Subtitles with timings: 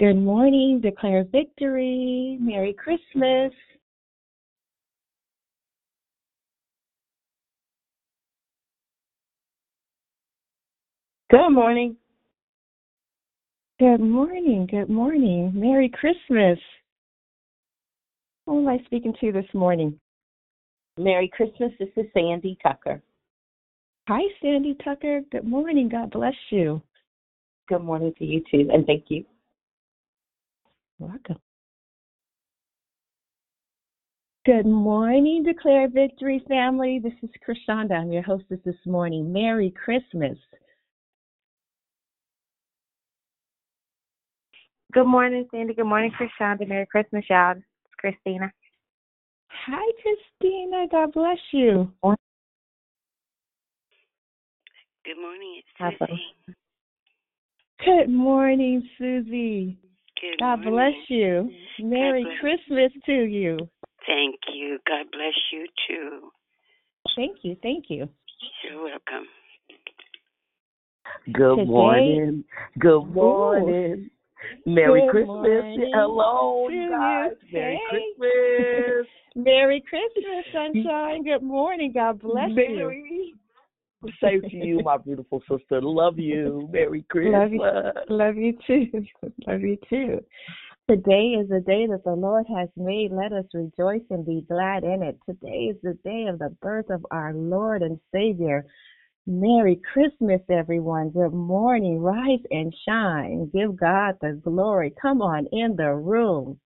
[0.00, 0.80] Good morning.
[0.80, 2.38] Declare victory.
[2.40, 3.52] Merry Christmas.
[11.30, 11.96] Good morning.
[13.78, 14.66] Good morning.
[14.70, 15.52] Good morning.
[15.54, 16.58] Merry Christmas.
[18.46, 20.00] Who am I speaking to this morning?
[20.96, 21.72] Merry Christmas.
[21.78, 23.02] This is Sandy Tucker.
[24.08, 25.20] Hi, Sandy Tucker.
[25.30, 25.90] Good morning.
[25.90, 26.80] God bless you.
[27.68, 29.26] Good morning to you too, and thank you.
[31.00, 31.38] Welcome.
[34.44, 37.00] Good morning, Declare Victory family.
[37.02, 37.92] This is Krishanda.
[37.92, 39.32] I'm your hostess this morning.
[39.32, 40.36] Merry Christmas.
[44.92, 45.72] Good morning, Sandy.
[45.72, 46.68] Good morning, Krishanda.
[46.68, 47.52] Merry Christmas, y'all.
[47.56, 48.52] It's Christina.
[49.48, 50.86] Hi, Christina.
[50.90, 51.90] God bless you.
[55.06, 56.54] Good morning, it's Hi, Susie.
[57.86, 59.78] Good morning, Susie.
[60.20, 60.72] Good God morning.
[60.72, 61.50] bless you.
[61.80, 62.36] Merry bless.
[62.40, 63.56] Christmas to you.
[64.06, 64.78] Thank you.
[64.86, 66.30] God bless you too.
[67.16, 67.56] Thank you.
[67.62, 68.08] Thank you.
[68.64, 69.26] You're welcome.
[71.32, 72.44] Good Today- morning.
[72.78, 74.10] Good morning.
[74.66, 75.26] Merry Good Christmas.
[75.26, 76.90] morning Hello, to you you.
[77.52, 78.04] Merry Hey.
[78.18, 79.06] Christmas.
[79.36, 81.22] Merry Christmas, sunshine.
[81.24, 81.92] Good morning.
[81.92, 83.34] God bless you.
[84.22, 85.80] Same to you, my beautiful sister.
[85.82, 86.68] Love you.
[86.72, 87.52] Merry Christmas.
[87.52, 87.92] Love you.
[88.08, 89.04] Love you too.
[89.46, 90.20] Love you too.
[90.88, 93.12] Today is the day that the Lord has made.
[93.12, 95.18] Let us rejoice and be glad in it.
[95.24, 98.66] Today is the day of the birth of our Lord and Savior.
[99.26, 101.10] Merry Christmas, everyone.
[101.10, 102.00] Good morning.
[102.00, 103.50] Rise and shine.
[103.54, 104.92] Give God the glory.
[105.00, 106.58] Come on in the room.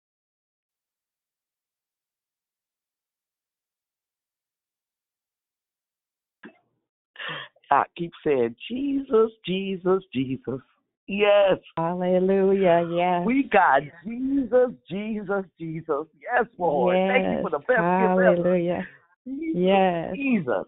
[7.72, 10.60] I keep saying Jesus, Jesus, Jesus.
[11.06, 11.56] Yes.
[11.78, 12.86] Hallelujah.
[12.94, 13.24] Yes.
[13.24, 16.06] We got Jesus, Jesus, Jesus.
[16.20, 16.98] Yes, Lord.
[17.08, 18.18] Thank you for the best gift ever.
[18.18, 18.86] Hallelujah.
[19.26, 20.14] Jesus, Yes.
[20.14, 20.64] Jesus.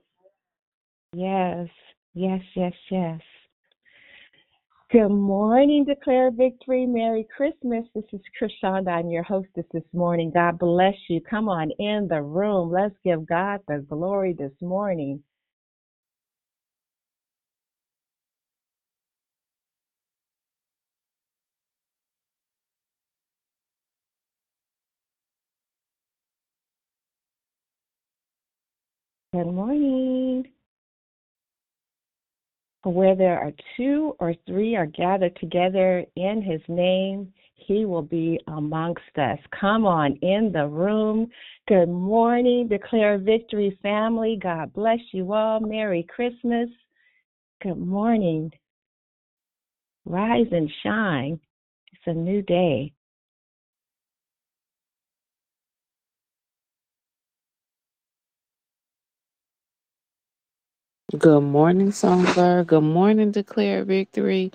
[1.12, 1.68] Yes,
[2.14, 3.20] yes, yes, yes.
[4.90, 6.86] Good morning, Declare Victory.
[6.86, 7.84] Merry Christmas.
[7.94, 8.88] This is Krishanda.
[8.88, 10.30] I'm your hostess this morning.
[10.32, 11.20] God bless you.
[11.20, 12.72] Come on in the room.
[12.72, 15.22] Let's give God the glory this morning.
[29.34, 30.46] Good morning.
[32.84, 38.38] Where there are two or three are gathered together in his name, he will be
[38.46, 39.40] amongst us.
[39.60, 41.26] Come on in the room.
[41.66, 44.38] Good morning, Declare Victory family.
[44.40, 45.58] God bless you all.
[45.58, 46.68] Merry Christmas.
[47.60, 48.52] Good morning.
[50.04, 51.40] Rise and shine.
[51.92, 52.93] It's a new day.
[61.18, 62.68] Good morning, Songbird.
[62.68, 64.52] Good morning, Declare Victory.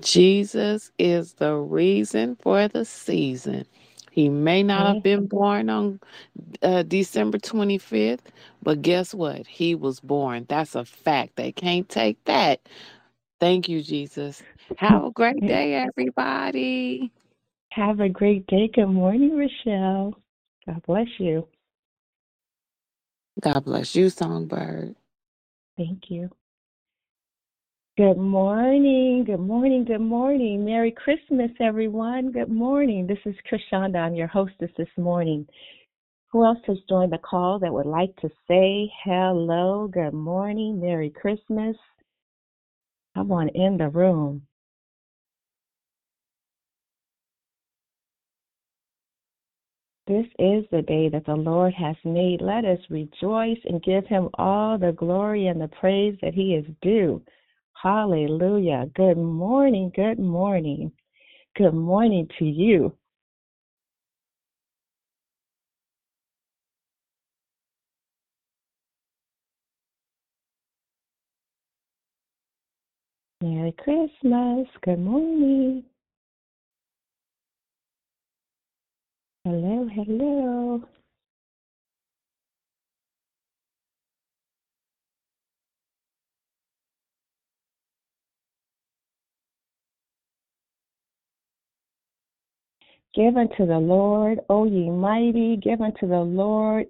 [0.00, 3.66] Jesus is the reason for the season.
[4.10, 6.00] He may not have been born on
[6.62, 8.20] uh, December 25th,
[8.62, 9.46] but guess what?
[9.46, 10.46] He was born.
[10.48, 11.36] That's a fact.
[11.36, 12.60] They can't take that.
[13.40, 14.42] Thank you, Jesus.
[14.76, 17.12] Have a great day, everybody.
[17.72, 18.70] Have a great day.
[18.74, 20.14] Good morning, Rochelle.
[20.66, 21.48] God bless you.
[23.40, 24.96] God bless you, Songbird.
[25.80, 26.28] Thank you.
[27.96, 29.24] Good morning.
[29.24, 29.86] Good morning.
[29.86, 30.62] Good morning.
[30.62, 32.32] Merry Christmas, everyone.
[32.32, 33.06] Good morning.
[33.06, 33.96] This is Krishanda.
[33.96, 35.46] I'm your hostess this morning.
[36.32, 39.88] Who else has joined the call that would like to say hello?
[39.90, 40.82] Good morning.
[40.82, 41.76] Merry Christmas.
[43.14, 44.42] Come on in the room.
[50.10, 52.42] This is the day that the Lord has made.
[52.42, 56.66] Let us rejoice and give him all the glory and the praise that he is
[56.82, 57.22] due.
[57.80, 58.90] Hallelujah.
[58.96, 59.92] Good morning.
[59.94, 60.90] Good morning.
[61.56, 62.92] Good morning to you.
[73.40, 74.66] Merry Christmas.
[74.82, 75.84] Good morning.
[79.46, 80.82] Hello, hello.
[93.14, 96.88] Give unto the Lord, O ye mighty, give unto the Lord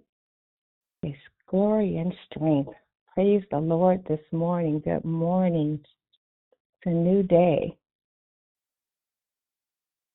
[1.03, 1.15] his
[1.47, 2.73] glory and strength.
[3.15, 4.81] Praise the Lord this morning.
[4.81, 5.79] Good morning.
[5.85, 7.77] It's a new day.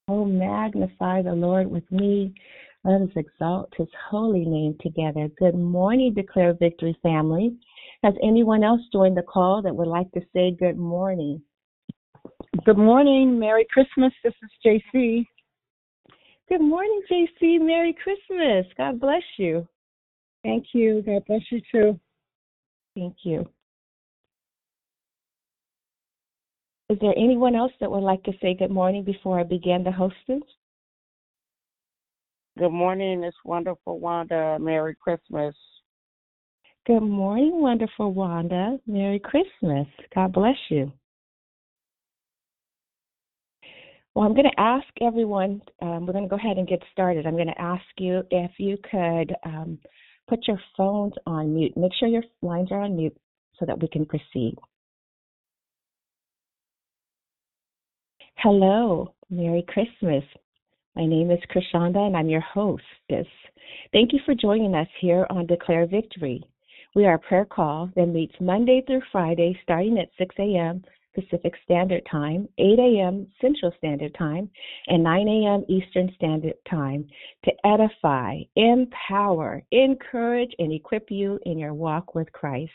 [0.07, 2.31] Oh, magnify the Lord with me.
[2.83, 5.29] Let us exalt his holy name together.
[5.39, 7.57] Good morning, Declare Victory family.
[8.03, 11.41] Has anyone else joined the call that would like to say good morning?
[12.65, 13.39] Good morning.
[13.39, 14.13] Merry Christmas.
[14.23, 15.25] This is JC.
[16.49, 17.59] Good morning, JC.
[17.59, 18.67] Merry Christmas.
[18.77, 19.67] God bless you.
[20.43, 21.01] Thank you.
[21.03, 21.99] God bless you too.
[22.95, 23.49] Thank you.
[26.87, 29.91] Is there anyone else that would like to say good morning before I begin the
[29.91, 30.41] hosting?
[32.59, 34.57] Good morning, it's wonderful Wanda.
[34.59, 35.55] Merry Christmas.
[36.85, 38.77] Good morning, wonderful Wanda.
[38.85, 39.87] Merry Christmas.
[40.13, 40.91] God bless you.
[44.13, 47.25] Well, I'm going to ask everyone, um, we're going to go ahead and get started.
[47.25, 49.79] I'm going to ask you if you could um,
[50.29, 51.75] put your phones on mute.
[51.75, 53.17] Make sure your lines are on mute
[53.59, 54.55] so that we can proceed.
[58.47, 60.23] Hello, Merry Christmas.
[60.95, 63.25] My name is Krishanda and I'm your hostess.
[63.91, 66.43] Thank you for joining us here on Declare Victory.
[66.93, 70.83] We are a prayer call that meets Monday through Friday starting at 6 a.m.
[71.15, 73.25] Pacific Standard Time, 8 a.m.
[73.41, 74.47] Central Standard Time,
[74.89, 75.65] and 9 a.m.
[75.67, 77.07] Eastern Standard Time
[77.45, 82.69] to edify, empower, encourage, and equip you in your walk with Christ.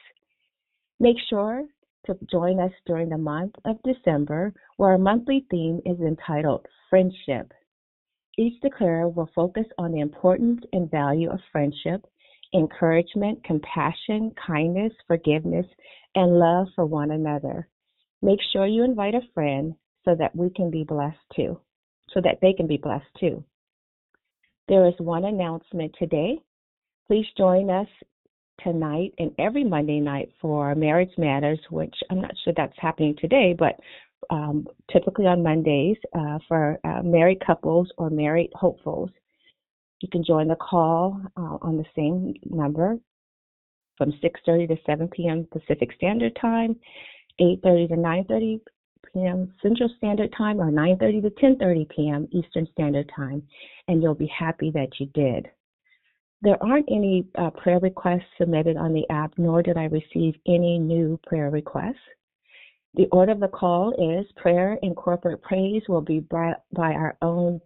[0.99, 1.65] Make sure
[2.07, 7.53] to join us during the month of December, where our monthly theme is entitled Friendship.
[8.39, 12.07] Each declarer will focus on the importance and value of friendship,
[12.55, 15.67] encouragement, compassion, kindness, forgiveness,
[16.15, 17.69] and love for one another.
[18.23, 21.61] Make sure you invite a friend so that we can be blessed too,
[22.13, 23.45] so that they can be blessed too.
[24.69, 26.39] There is one announcement today.
[27.09, 27.89] Please join us
[28.63, 33.55] tonight and every Monday night for Marriage Matters, which I'm not sure that's happening today,
[33.59, 33.79] but
[34.31, 39.11] um, typically on Mondays uh, for uh, married couples or married hopefuls.
[40.01, 42.99] You can join the call uh, on the same number
[43.99, 45.47] from 6:30 to 7 p.m.
[45.53, 46.77] Pacific Standard Time,
[47.41, 48.61] 8:30 to 9:30
[49.13, 49.53] p.m.
[49.63, 52.29] Central Standard Time, or 9:30 to 10:30 p.m.
[52.33, 53.43] Eastern Standard Time,
[53.89, 55.49] and you'll be happy that you did.
[56.43, 60.79] There aren't any uh, prayer requests submitted on the app, nor did I receive any
[60.79, 61.97] new prayer requests.
[62.95, 67.17] The order of the call is prayer and corporate praise will be brought by our
[67.23, 67.61] own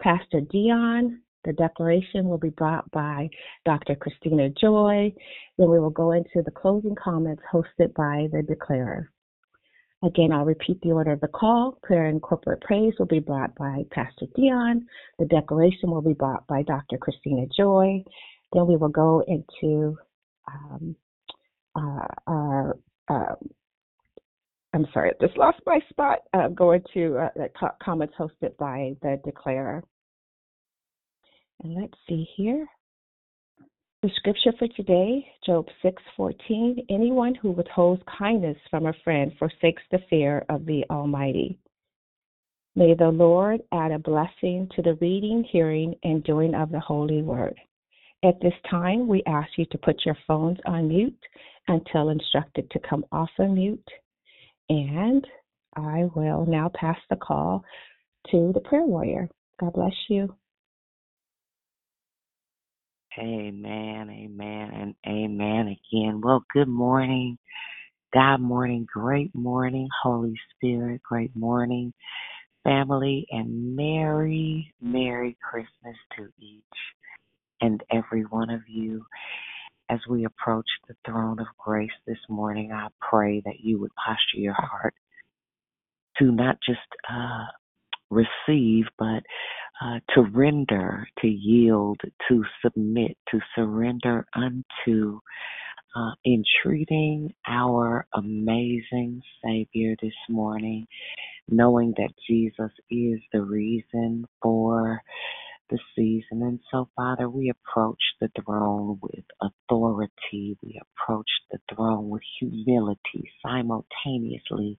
[0.00, 1.22] Pastor Dion.
[1.44, 3.30] The declaration will be brought by
[3.64, 3.96] Dr.
[3.96, 5.12] Christina Joy.
[5.56, 9.10] Then we will go into the closing comments hosted by the declarer.
[10.02, 11.78] Again, I'll repeat the order of the call.
[11.82, 14.86] Prayer and corporate praise will be brought by Pastor Dion.
[15.18, 16.96] The declaration will be brought by Dr.
[16.96, 18.02] Christina Joy.
[18.52, 19.98] Then we will go into
[20.50, 20.96] um,
[21.76, 22.78] uh, our,
[23.08, 23.34] uh,
[24.72, 26.20] I'm sorry, I just lost my spot.
[26.32, 29.84] Uh, going to uh, comments hosted by the declarer.
[31.62, 32.66] And let's see here.
[34.02, 39.98] The scripture for today, Job 6:14, anyone who withholds kindness from a friend forsakes the
[40.08, 41.58] fear of the Almighty.
[42.74, 47.20] May the Lord add a blessing to the reading, hearing, and doing of the holy
[47.20, 47.60] word.
[48.22, 51.26] At this time, we ask you to put your phones on mute
[51.68, 53.90] until instructed to come off of mute.
[54.70, 55.26] And
[55.76, 57.62] I will now pass the call
[58.30, 59.28] to the prayer warrior.
[59.58, 60.34] God bless you.
[63.18, 66.20] Amen, amen, and amen again.
[66.22, 67.38] Well, good morning,
[68.14, 71.92] God morning, great morning, Holy Spirit, great morning,
[72.62, 76.62] family, and Merry, Merry Christmas to each
[77.60, 79.04] and every one of you.
[79.90, 84.38] As we approach the throne of grace this morning, I pray that you would posture
[84.38, 84.94] your heart
[86.18, 86.80] to not just
[87.12, 87.46] uh,
[88.10, 89.22] receive, but
[89.82, 95.20] uh, to render, to yield, to submit, to surrender unto,
[95.96, 100.86] uh, entreating our amazing Savior this morning,
[101.48, 105.00] knowing that Jesus is the reason for
[105.70, 106.42] the season.
[106.42, 110.58] And so, Father, we approach the throne with authority.
[110.62, 114.78] We approach the throne with humility simultaneously.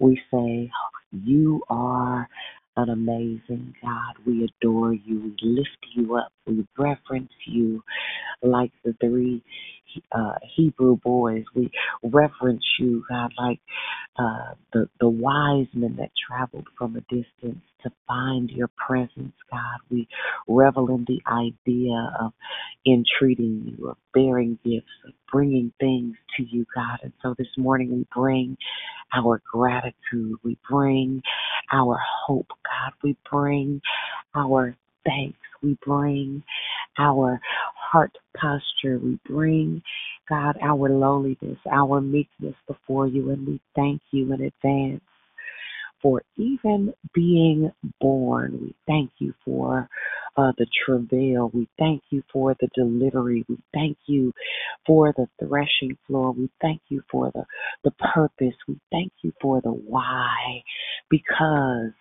[0.00, 0.70] We say,
[1.12, 2.28] You are
[2.76, 4.14] an amazing God.
[4.26, 5.20] We adore you.
[5.22, 6.32] We lift you up.
[6.46, 7.74] We reverence you.
[8.42, 9.42] like the three
[10.12, 11.44] uh, Hebrew boys.
[11.54, 11.70] We
[12.02, 13.60] reverence you, God, like
[14.18, 19.80] uh, the the wise men that traveled from a distance to find your presence, God.
[19.90, 20.08] We
[20.48, 22.32] revel in the idea of
[22.86, 26.98] entreating you, of bearing gifts, of bringing things to you, God.
[27.02, 28.56] And so this morning we bring
[29.14, 31.22] our gratitude, we bring
[31.72, 32.92] our hope, God.
[33.02, 33.80] We bring
[34.34, 36.42] our thanks, we bring
[36.98, 37.40] our
[37.74, 39.82] heart posture, we bring
[40.28, 45.02] God, our lowliness, our meekness before you, and we thank you in advance
[46.00, 48.58] for even being born.
[48.60, 49.88] We thank you for
[50.36, 51.50] uh, the travail.
[51.54, 53.44] We thank you for the delivery.
[53.48, 54.32] We thank you
[54.86, 56.32] for the threshing floor.
[56.32, 57.44] We thank you for the,
[57.84, 58.54] the purpose.
[58.66, 60.62] We thank you for the why,
[61.08, 61.92] because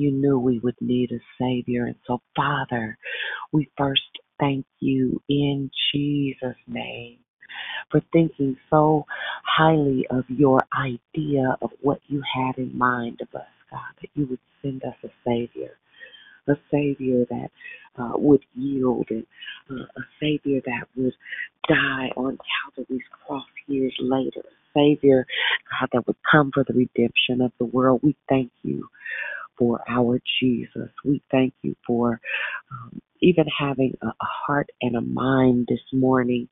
[0.00, 1.86] you knew we would need a Savior.
[1.86, 2.98] And so, Father,
[3.52, 4.02] we first
[4.40, 7.18] thank you in Jesus' name
[7.90, 9.06] for thinking so
[9.44, 14.26] highly of your idea of what you had in mind of us, God, that you
[14.26, 15.78] would send us a Savior,
[16.48, 17.50] a Savior that
[17.98, 19.26] uh, would yield, and
[19.70, 21.14] uh, a Savior that would
[21.68, 22.38] die on
[22.76, 25.26] Calvary's cross years later, a Savior,
[25.80, 28.00] God, that would come for the redemption of the world.
[28.02, 28.88] We thank you
[29.60, 30.90] for our Jesus.
[31.04, 32.18] We thank you for
[32.72, 36.48] um, even having a, a heart and a mind this morning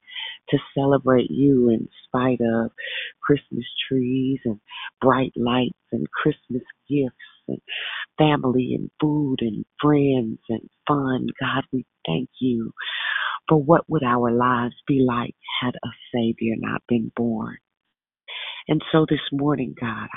[0.50, 2.70] to celebrate you in spite of
[3.22, 4.60] Christmas trees and
[5.00, 7.16] bright lights and Christmas gifts
[7.48, 7.60] and
[8.18, 11.28] family and food and friends and fun.
[11.40, 12.72] God, we thank you
[13.48, 17.56] for what would our lives be like had a Savior not been born.
[18.68, 20.08] And so this morning, God,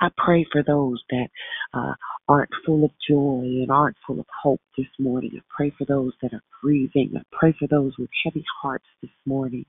[0.00, 1.28] I, pray for those that
[1.72, 1.94] uh,
[2.28, 5.32] aren't full of joy and aren't full of hope this morning.
[5.36, 7.14] I pray for those that are grieving.
[7.16, 9.64] I pray for those with heavy hearts this morning.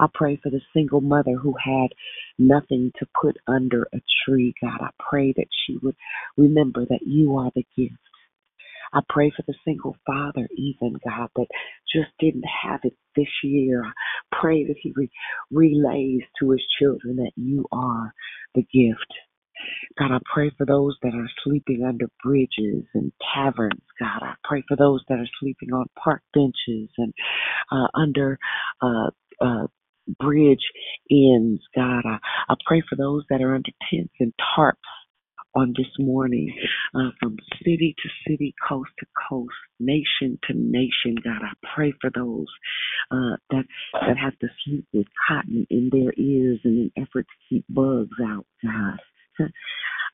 [0.00, 1.88] I pray for the single mother who had
[2.38, 4.54] nothing to put under a tree.
[4.62, 5.96] God, I pray that she would
[6.38, 7.98] remember that you are the gift.
[8.92, 11.46] I pray for the single father, even God, that
[11.94, 13.84] just didn't have it this year.
[13.84, 13.92] I
[14.40, 15.10] pray that he re-
[15.50, 18.14] relays to his children that you are
[18.54, 19.12] the gift.
[19.98, 23.82] God, I pray for those that are sleeping under bridges and taverns.
[24.00, 27.12] God, I pray for those that are sleeping on park benches and
[27.72, 28.38] uh, under
[28.82, 29.66] uh, uh,
[30.20, 30.64] bridge
[31.10, 31.62] ends.
[31.74, 32.18] God, I,
[32.48, 34.74] I pray for those that are under tents and tarps
[35.54, 36.54] on this morning
[36.94, 41.16] uh, from city to city, coast to coast, nation to nation.
[41.22, 42.46] God, I pray for those
[43.10, 43.64] uh, that
[43.94, 48.16] that have to sleep with cotton in their ears in an effort to keep bugs
[48.22, 48.46] out.
[48.62, 48.98] God,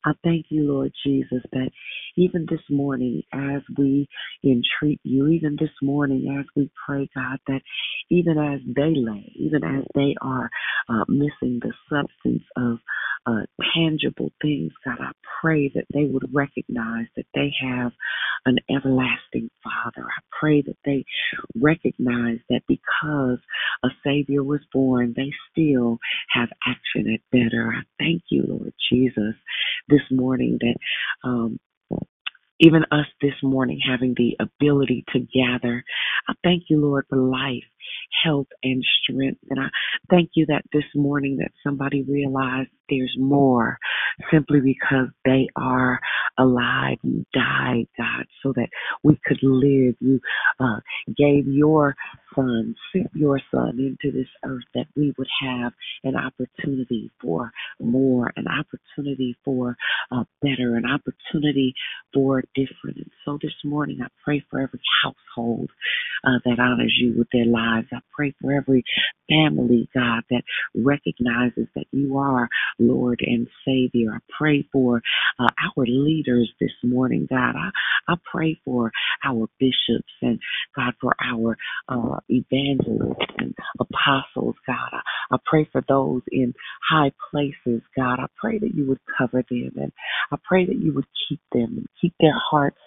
[0.05, 1.71] I thank you, Lord Jesus, that
[2.17, 4.09] even this morning, as we
[4.45, 7.61] entreat you, even this morning, as we pray, God, that
[8.11, 10.51] even as they lay, even as they are
[10.89, 12.79] uh, missing the substance of
[13.27, 13.43] uh,
[13.75, 17.93] tangible things, God, I pray that they would recognize that they have
[18.47, 20.07] an everlasting Father.
[20.07, 21.05] I pray that they
[21.61, 23.39] recognize that because
[23.85, 25.99] a Savior was born, they still
[26.31, 27.73] have action at better.
[27.77, 29.35] I thank you, Lord Jesus,
[29.89, 30.77] this morning that
[31.25, 31.59] um,
[32.61, 35.85] even us this morning having the ability to gather.
[36.29, 37.65] I thank you, Lord, for life,
[38.25, 39.41] health, and strength.
[39.51, 39.69] And I
[40.11, 43.79] thank you that this morning that somebody realized there's more
[44.31, 46.01] simply because they are
[46.39, 46.99] alive.
[47.03, 48.69] You died, God, so that
[49.03, 49.95] we could live.
[50.01, 50.21] You
[50.61, 50.81] uh,
[51.17, 51.95] gave your
[52.35, 55.73] son, sent your son into this earth that we would have
[56.05, 57.51] an opportunity for
[57.81, 59.77] more, an opportunity for
[60.13, 61.75] uh, better, an opportunity
[62.13, 62.97] for different.
[62.99, 65.71] And so this morning, I pray for every household
[66.25, 67.76] uh, that honors you with their lives.
[67.93, 68.85] I pray for every
[69.29, 70.43] family, God, that
[70.75, 74.13] recognizes that you are Lord and Savior.
[74.15, 75.03] I pray for
[75.39, 77.55] uh, our leaders this morning, God.
[77.57, 77.71] I,
[78.13, 78.93] I pray for
[79.25, 80.41] our bishops and
[80.77, 81.57] God for our
[81.89, 84.91] uh, evangelists and apostles, God.
[84.93, 85.01] I,
[85.33, 86.55] I pray for those in
[86.89, 88.21] high places, God.
[88.21, 89.93] I pray that you would cover them and
[90.33, 92.79] I pray that you would keep them and keep their hearts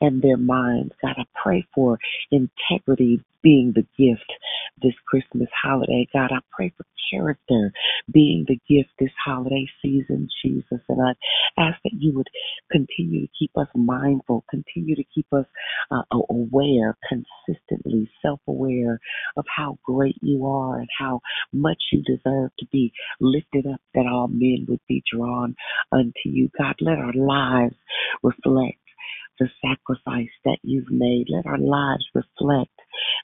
[0.00, 0.94] and their minds.
[1.02, 1.98] God, I pray for
[2.30, 4.30] integrity being the gift
[4.82, 6.06] this Christmas holiday.
[6.12, 7.72] God, I pray for character
[8.12, 10.80] being the gift this holiday season, Jesus.
[10.88, 12.28] And I ask that you would
[12.70, 15.46] continue to keep us mindful, continue to keep us
[15.90, 19.00] uh, aware, consistently self aware
[19.36, 21.20] of how great you are and how
[21.52, 25.54] much you deserve to be lifted up, that all men would be drawn
[25.92, 26.50] unto you.
[26.58, 27.76] God, let our lives
[28.22, 28.78] reflect
[29.38, 31.26] the sacrifice that you've made.
[31.28, 32.72] Let our lives reflect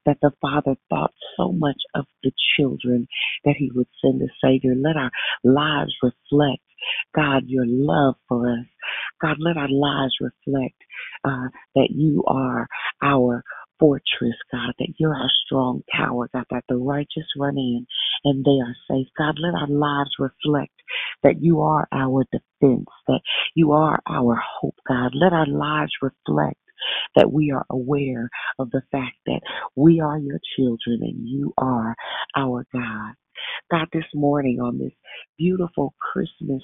[0.07, 3.07] that the Father thought so much of the children
[3.45, 4.75] that He would send a Savior.
[4.77, 5.11] Let our
[5.45, 6.63] lives reflect,
[7.15, 8.67] God, your love for us.
[9.21, 10.77] God, let our lives reflect
[11.25, 12.67] uh, that you are
[13.03, 13.43] our
[13.79, 17.87] fortress, God, that you're our strong tower, God, that the righteous run in
[18.25, 19.09] and they are safe.
[19.19, 20.73] God, let our lives reflect
[21.23, 23.21] that you are our defense, that
[23.55, 25.13] you are our hope, God.
[25.15, 26.59] Let our lives reflect
[27.17, 29.41] that we are aware of the fact that
[29.77, 31.95] we are your children and you are
[32.37, 33.15] our God.
[33.71, 34.93] God, this morning on this
[35.39, 36.63] beautiful Christmas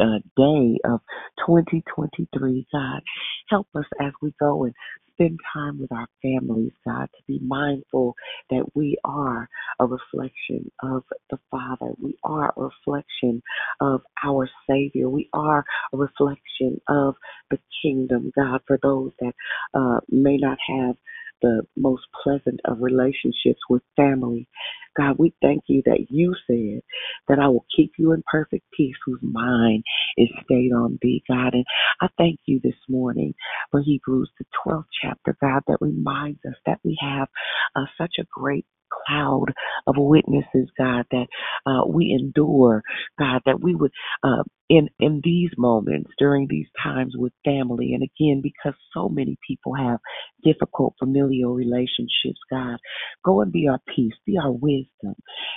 [0.00, 1.00] uh, day of
[1.46, 3.02] 2023, God,
[3.50, 4.74] help us as we go and
[5.14, 8.14] spend time with our families, God, to be mindful
[8.50, 9.48] that we are
[9.80, 11.92] a reflection of the Father.
[12.02, 13.42] We are a reflection
[13.80, 15.08] of our Savior.
[15.08, 17.16] We are a reflection of
[17.50, 19.34] the kingdom, God, for those that
[19.74, 20.96] uh, may not have
[21.42, 24.48] the most pleasant of relationships with family.
[24.96, 26.82] God, we thank you that you said
[27.28, 29.84] that I will keep you in perfect peace whose mind
[30.18, 31.54] is stayed on thee, God.
[31.54, 31.64] And
[32.00, 33.34] I thank you this morning
[33.70, 37.28] for Hebrews, the 12th chapter, God, that reminds us that we have
[37.76, 38.66] uh, such a great
[39.06, 39.46] cloud
[39.86, 41.26] of witnesses, God, that
[41.66, 42.82] uh, we endure,
[43.18, 43.92] God, that we would
[44.24, 49.38] uh, in in these moments during these times with family, and again because so many
[49.48, 50.00] people have
[50.44, 52.78] difficult familial relationships, God,
[53.24, 55.16] go and be our peace, be our wisdom,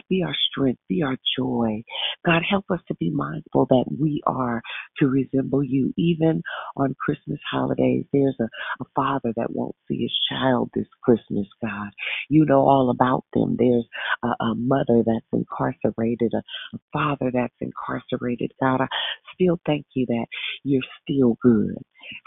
[0.10, 1.84] be our strength, be our joy.
[2.26, 4.62] God, help us to be mindful that we are
[5.00, 6.44] to resemble you, even
[6.78, 8.06] on Christmas holidays.
[8.14, 8.46] There's a,
[8.82, 11.92] a father that won't see his child this Christmas, God.
[12.30, 13.58] You know all about them.
[13.60, 13.88] There's
[14.24, 16.44] a, a mother that's incarcerated, a,
[16.76, 18.54] a father that's incarcerated.
[18.62, 18.88] God, I
[19.34, 20.26] still thank you that
[20.64, 21.78] you're still good.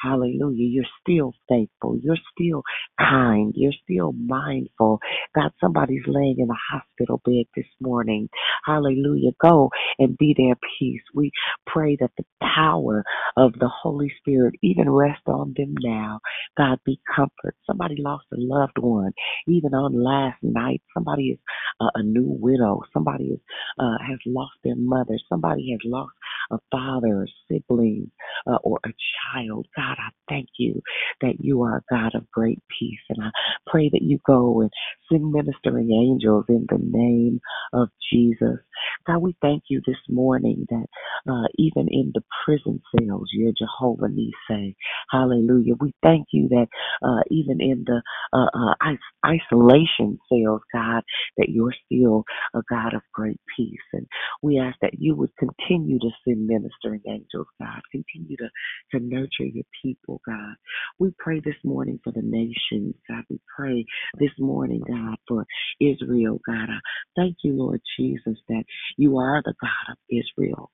[0.02, 0.66] Hallelujah.
[0.68, 1.98] You're still faithful.
[2.02, 2.62] You're still
[3.00, 3.54] kind.
[3.56, 5.00] You're still mindful.
[5.34, 8.28] God, somebody's laying in a hospital bed this morning.
[8.66, 9.32] Hallelujah.
[9.42, 11.02] Go and be their peace.
[11.14, 11.32] We
[11.66, 13.04] pray that the power
[13.36, 16.20] of the Holy Spirit even rest on them now.
[16.58, 17.56] God, be comfort.
[17.66, 19.12] Somebody lost a loved one
[19.48, 20.82] even on last night.
[20.94, 21.40] Somebody is
[21.80, 22.82] uh, a new widow.
[22.94, 23.40] Somebody is,
[23.80, 25.18] uh, has lost their mother.
[25.30, 26.12] Somebody has lost
[26.52, 28.12] a father, a sibling,
[28.48, 28.90] uh, or a
[29.34, 29.67] child.
[29.76, 30.81] God, I thank you
[31.20, 33.00] that you are a God of great peace.
[33.11, 33.31] And I
[33.66, 34.70] pray that you go and
[35.11, 37.40] send ministering angels in the name
[37.72, 38.59] of Jesus.
[39.06, 40.86] God, we thank you this morning that
[41.30, 44.76] uh, even in the prison cells, you're Jehovah Nissi.
[45.10, 45.74] Hallelujah.
[45.80, 46.66] We thank you that
[47.02, 51.02] uh, even in the uh, uh, isolation cells, God,
[51.38, 53.78] that you're still a God of great peace.
[53.92, 54.06] And
[54.42, 57.80] we ask that you would continue to send ministering angels, God.
[57.92, 58.50] Continue to,
[58.92, 60.56] to nurture your people, God.
[60.98, 63.24] We pray this morning for the nations, God.
[63.30, 63.86] We pray
[64.18, 65.46] this morning, God, for
[65.80, 66.68] Israel, God.
[66.70, 66.78] I
[67.16, 68.64] thank you, Lord Jesus, that
[68.96, 70.70] you are the God of Israel.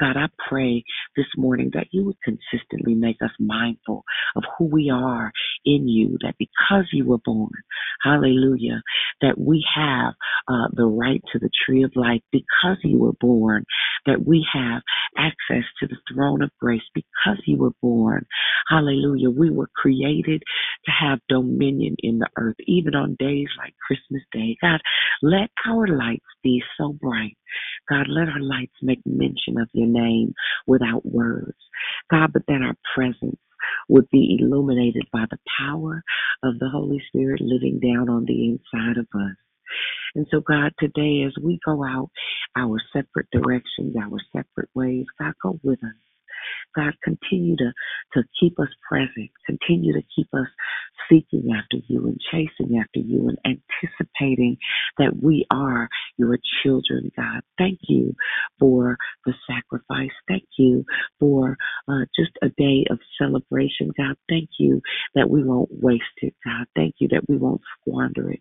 [0.00, 0.84] God, I pray
[1.16, 4.04] this morning that you would consistently make us mindful
[4.36, 5.32] of who we are
[5.64, 7.50] in you, that because you were born,
[8.02, 8.82] hallelujah,
[9.22, 10.14] that we have
[10.48, 13.64] uh, the right to the tree of life because you were born,
[14.06, 14.82] that we have
[15.18, 18.26] access to the throne of grace because you were born.
[18.68, 19.30] Hallelujah.
[19.30, 20.42] We were created
[20.86, 24.56] to have dominion in the earth, even on days like Christmas Day.
[24.62, 24.80] God,
[25.22, 27.36] let our lights be so bright.
[27.90, 30.34] God, let our lights make mention of your name
[30.66, 31.58] without words.
[32.10, 33.40] God, but that our presence
[33.88, 36.02] would be illuminated by the power
[36.42, 39.36] of the Holy Spirit living down on the inside of us.
[40.14, 42.10] And so, God, today as we go out
[42.56, 45.94] our separate directions, our separate ways, God, go with us.
[46.74, 47.72] God, continue to,
[48.14, 49.30] to keep us present.
[49.46, 50.48] Continue to keep us
[51.08, 54.56] seeking after you and chasing after you and anticipating
[54.98, 57.42] that we are your children, God.
[57.58, 58.14] Thank you
[58.58, 60.10] for the sacrifice.
[60.28, 60.84] Thank you
[61.18, 61.56] for
[61.88, 64.16] uh, just a day of celebration, God.
[64.28, 64.80] Thank you
[65.14, 66.66] that we won't waste it, God.
[66.76, 68.40] Thank you that we won't squander it.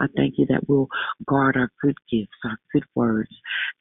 [0.00, 0.88] I thank you that we'll
[1.26, 3.30] guard our good gifts, our good words,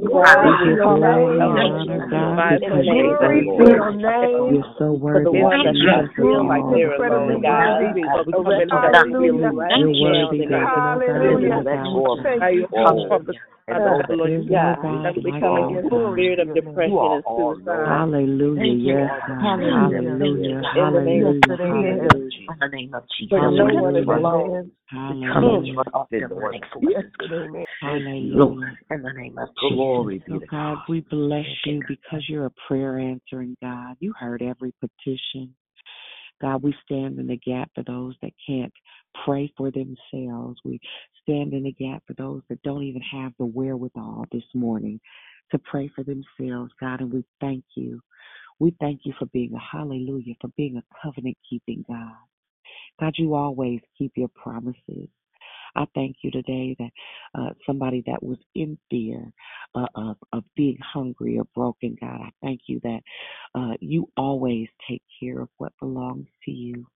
[0.00, 3.18] we we give glory and honor, God, because you're
[4.52, 5.20] You're so worthy.
[6.18, 6.42] You're
[6.94, 7.76] worthy, God.
[9.76, 10.66] You're worthy, God.
[10.88, 11.64] Hallelujah.
[13.68, 14.76] Hallelujah.
[17.86, 18.76] Hallelujah.
[18.82, 19.20] Yes.
[19.40, 20.62] Hallelujah.
[20.74, 20.74] Hallelujah.
[20.74, 23.30] In the name of Jesus.
[23.30, 24.70] Hallelujah.
[24.90, 25.74] Hallelujah.
[26.82, 27.04] Yes.
[27.80, 28.78] Hallelujah.
[28.90, 29.76] In the name of Jesus.
[29.76, 30.78] Glory be to God.
[30.88, 33.96] We bless you because you're a prayer answering God.
[34.00, 35.54] You heard every petition.
[36.40, 38.72] God, we stand in the gap for those that can't
[39.24, 40.58] pray for themselves.
[40.64, 40.80] We
[41.22, 45.00] stand in the gap for those that don't even have the wherewithal this morning
[45.52, 48.00] to pray for themselves, God, and we thank you.
[48.58, 52.14] We thank you for being a hallelujah, for being a covenant keeping God.
[53.00, 55.08] God, you always keep your promises.
[55.76, 56.90] I thank you today that
[57.38, 59.32] uh, somebody that was in fear
[59.74, 63.00] uh, of, of being hungry or broken, God, I thank you that
[63.54, 66.86] uh, you always take care of what belongs to you.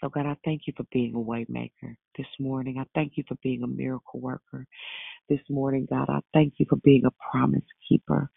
[0.00, 2.78] So, God, I thank you for being a waymaker this morning.
[2.80, 4.66] I thank you for being a miracle worker
[5.28, 6.06] this morning, God.
[6.08, 8.30] I thank you for being a promise keeper.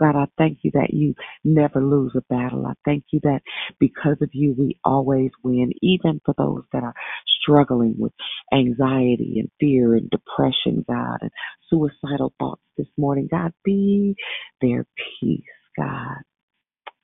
[0.00, 2.66] God, I thank you that you never lose a battle.
[2.66, 3.40] I thank you that
[3.78, 6.94] because of you, we always win, even for those that are
[7.42, 8.12] struggling with
[8.52, 11.30] anxiety and fear and depression, God, and
[11.70, 13.28] suicidal thoughts this morning.
[13.30, 14.16] God, be
[14.60, 14.86] their
[15.20, 15.42] peace,
[15.78, 16.18] God.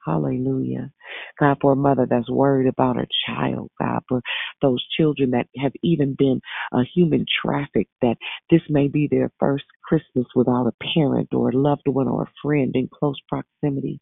[0.07, 0.93] Hallelujah.
[1.41, 4.23] God, for a mother that's worried about her child, God, for
[4.63, 6.41] those children that have even been
[6.73, 8.17] uh, human trafficked, that
[8.51, 12.33] this may be their first Christmas without a parent or a loved one or a
[12.43, 14.01] friend in close proximity.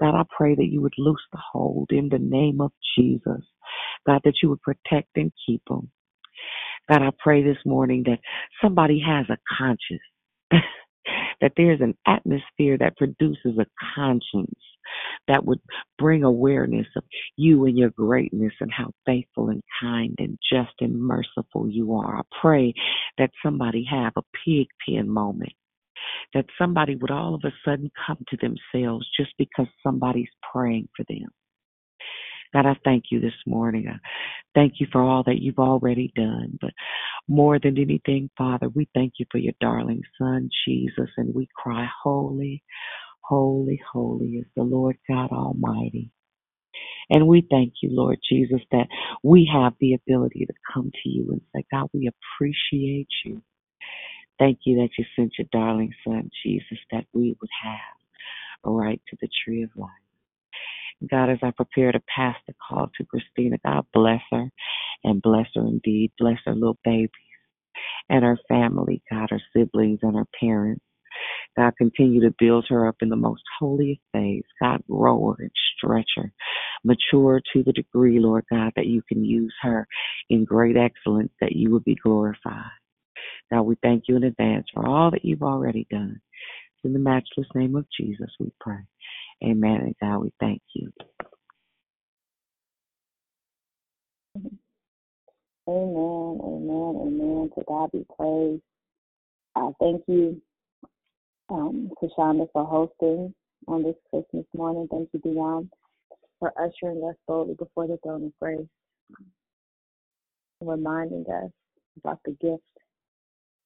[0.00, 3.42] God, I pray that you would loose the hold in the name of Jesus.
[4.06, 5.90] God, that you would protect and keep them.
[6.90, 8.20] God, I pray this morning that
[8.62, 10.02] somebody has a conscience,
[11.42, 14.58] that there's an atmosphere that produces a conscience
[15.28, 15.60] that would
[15.98, 17.04] bring awareness of
[17.36, 22.18] you and your greatness and how faithful and kind and just and merciful you are.
[22.18, 22.74] I pray
[23.18, 25.52] that somebody have a pig pen moment.
[26.34, 31.04] That somebody would all of a sudden come to themselves just because somebody's praying for
[31.08, 31.28] them.
[32.52, 33.88] God, I thank you this morning.
[33.88, 33.98] I
[34.54, 36.58] thank you for all that you've already done.
[36.60, 36.70] But
[37.28, 41.86] more than anything, Father, we thank you for your darling Son, Jesus, and we cry,
[42.02, 42.62] Holy,
[43.28, 46.12] holy, holy is the Lord God Almighty.
[47.10, 48.88] And we thank you, Lord Jesus, that
[49.22, 53.42] we have the ability to come to you and say, God, we appreciate you.
[54.38, 57.80] Thank you that you sent your darling Son, Jesus, that we would have
[58.64, 59.90] a right to the tree of life.
[61.10, 64.50] God, as I prepare to pass the call to Christina, God bless her
[65.04, 66.12] and bless her indeed.
[66.18, 67.10] Bless her little babies
[68.10, 70.84] and her family, God, her siblings and her parents.
[71.58, 74.44] God, continue to build her up in the most holy faith.
[74.62, 76.32] God, grow her and stretch her.
[76.84, 79.88] Mature to the degree, Lord God, that you can use her
[80.30, 82.70] in great excellence, that you would be glorified.
[83.52, 86.20] God, we thank you in advance for all that you've already done.
[86.84, 88.80] In the matchless name of Jesus, we pray.
[89.44, 89.80] Amen.
[89.82, 90.92] And God, we thank you.
[95.68, 97.50] Amen, amen, amen.
[97.56, 98.62] To God be praised.
[99.56, 100.40] I thank you,
[101.50, 103.34] um, Tashonda, for hosting
[103.66, 104.88] on this Christmas morning.
[104.90, 105.70] Thank you, Dion,
[106.38, 108.66] for ushering us boldly before the throne of grace,
[110.60, 111.50] reminding us
[111.98, 112.62] about the gift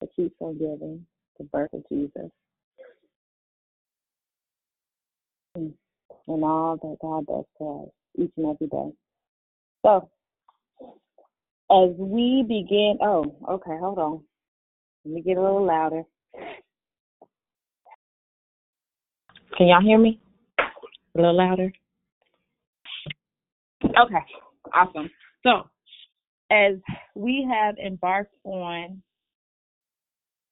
[0.00, 1.06] that keeps on giving,
[1.38, 2.30] the birth of Jesus,
[5.54, 5.74] and
[6.28, 8.92] all that God does for us each and every day.
[9.84, 10.08] So,
[11.70, 14.22] as we begin, oh, okay, hold on.
[15.04, 16.04] Let me get a little louder.
[19.56, 20.18] Can y'all hear me?
[20.58, 21.72] A little louder?
[23.84, 24.24] Okay,
[24.72, 25.10] awesome.
[25.42, 25.68] So,
[26.50, 26.76] as
[27.14, 29.02] we have embarked on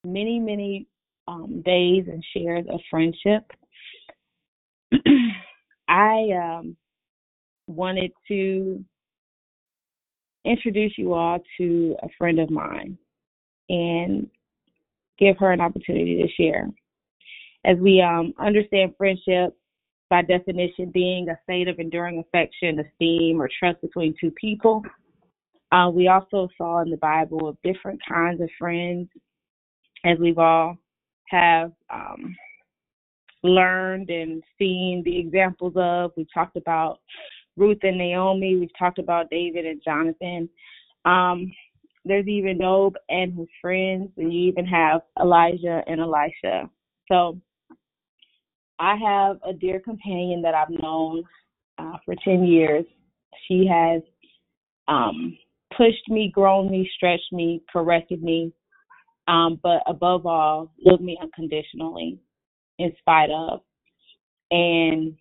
[0.03, 0.87] many, many
[1.27, 3.51] um, days and shares of friendship,
[5.87, 6.75] I um,
[7.67, 8.83] wanted to
[10.45, 12.97] introduce you all to a friend of mine
[13.69, 14.29] and
[15.17, 16.67] give her an opportunity to share.
[17.65, 19.55] As we um, understand friendship,
[20.11, 24.83] by definition, being a state of enduring affection, esteem, or trust between two people.
[25.71, 29.07] Uh, we also saw in the Bible of different kinds of friends,
[30.03, 30.75] as we've all
[31.29, 32.35] have um,
[33.41, 36.11] learned and seen the examples of.
[36.17, 36.99] We talked about
[37.55, 38.57] Ruth and Naomi.
[38.57, 40.49] We've talked about David and Jonathan.
[41.05, 41.49] Um,
[42.03, 46.69] there's even Job and his friends, and you even have Elijah and Elisha.
[47.09, 47.39] So
[48.81, 51.23] I have a dear companion that I've known
[51.77, 52.83] uh, for 10 years.
[53.47, 54.01] She has
[54.87, 55.37] um,
[55.77, 58.51] pushed me, grown me, stretched me, corrected me,
[59.27, 62.17] um, but above all, loved me unconditionally
[62.79, 63.61] in spite of.
[64.49, 65.15] And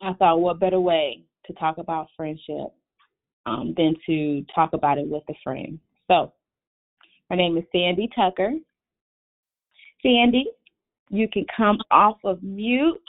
[0.00, 2.68] I thought, what better way to talk about friendship
[3.46, 5.80] um, than to talk about it with a friend?
[6.08, 6.32] So,
[7.30, 8.52] her name is Sandy Tucker.
[10.02, 10.46] Sandy,
[11.14, 13.00] you can come off of mute.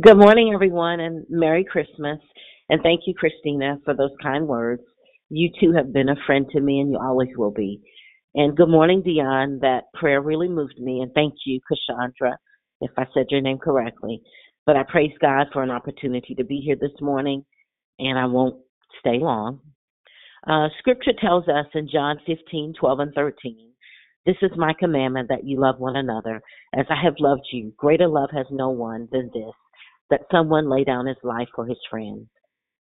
[0.00, 2.18] Good morning, everyone, and Merry Christmas.
[2.68, 4.82] And thank you, Christina, for those kind words.
[5.30, 7.80] You too have been a friend to me, and you always will be.
[8.34, 9.58] And good morning, Dion.
[9.62, 11.00] That prayer really moved me.
[11.00, 12.36] And thank you, Cassandra,
[12.80, 14.20] if I said your name correctly.
[14.66, 17.44] But I praise God for an opportunity to be here this morning,
[17.98, 18.56] and I won't
[19.00, 19.60] stay long.
[20.46, 23.67] Uh, scripture tells us in John 15, 12, and 13,
[24.26, 26.42] This is my commandment that you love one another
[26.74, 27.72] as I have loved you.
[27.76, 29.54] Greater love has no one than this,
[30.10, 32.26] that someone lay down his life for his friends.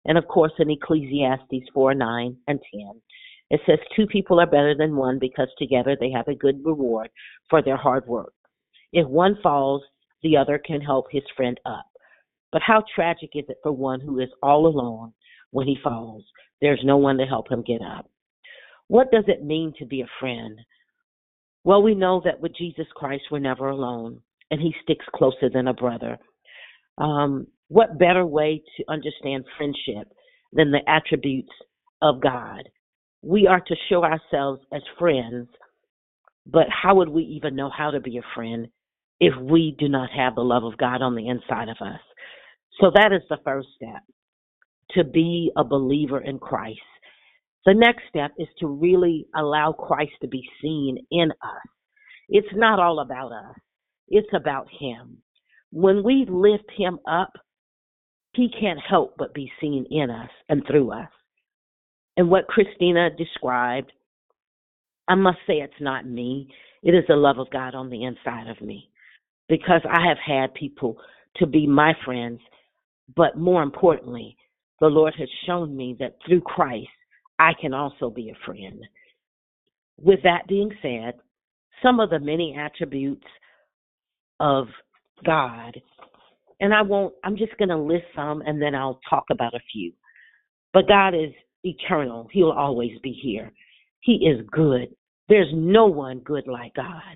[0.06, 3.02] And of course, in Ecclesiastes 4, 9, and 10,
[3.52, 7.10] it says, Two people are better than one because together they have a good reward
[7.50, 8.34] for their hard work.
[8.92, 9.84] If one falls,
[10.24, 11.86] the other can help his friend up.
[12.52, 15.14] But how tragic is it for one who is all alone
[15.52, 16.24] when he falls?
[16.62, 18.10] There's no one to help him get up.
[18.88, 20.60] What does it mean to be a friend?
[21.66, 25.68] Well, we know that with Jesus Christ, we're never alone, and he sticks closer than
[25.68, 26.18] a brother.
[26.98, 30.14] Um, what better way to understand friendship
[30.54, 31.52] than the attributes
[32.02, 32.70] of God?
[33.22, 35.50] We are to show ourselves as friends,
[36.46, 38.70] but how would we even know how to be a friend
[39.20, 42.00] if we do not have the love of God on the inside of us.
[42.82, 44.04] So that is the first step
[44.92, 46.80] to be a believer in Christ.
[47.66, 51.70] The next step is to really allow Christ to be seen in us.
[52.30, 53.56] It's not all about us,
[54.08, 55.18] it's about Him.
[55.72, 57.34] When we lift Him up,
[58.34, 61.10] He can't help but be seen in us and through us.
[62.18, 63.92] And what Christina described,
[65.08, 66.50] I must say it's not me.
[66.82, 68.90] It is the love of God on the inside of me.
[69.50, 70.98] Because I have had people
[71.38, 72.40] to be my friends,
[73.16, 74.38] but more importantly,
[74.80, 76.88] the Lord has shown me that through Christ,
[77.40, 78.82] I can also be a friend.
[79.98, 81.16] With that being said,
[81.84, 83.26] some of the many attributes
[84.40, 84.68] of
[85.26, 85.80] God,
[86.60, 89.60] and I won't, I'm just going to list some and then I'll talk about a
[89.72, 89.92] few.
[90.74, 91.32] But God is
[91.64, 93.52] eternal, He'll always be here.
[94.02, 94.90] He is good.
[95.28, 97.16] There's no one good like God.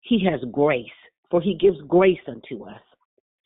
[0.00, 0.86] He has grace,
[1.30, 2.80] for He gives grace unto us.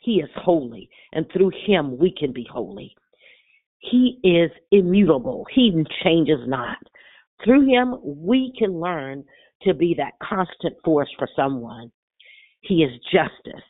[0.01, 2.95] He is holy, and through Him we can be holy.
[3.91, 5.47] He is immutable.
[5.55, 5.73] He
[6.03, 6.79] changes not.
[7.45, 9.25] Through him, we can learn
[9.63, 11.93] to be that constant force for someone.
[12.61, 13.65] He is justice.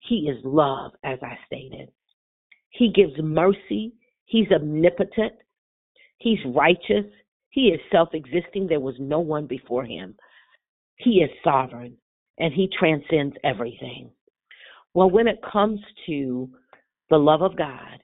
[0.00, 1.90] He is love, as I stated.
[2.70, 3.92] He gives mercy.
[4.24, 5.34] He's omnipotent.
[6.18, 7.06] He's righteous.
[7.50, 8.66] He is self existing.
[8.66, 10.14] There was no one before him.
[10.96, 11.96] He is sovereign
[12.38, 14.10] and he transcends everything.
[14.94, 16.48] Well, when it comes to
[17.10, 18.01] the love of God,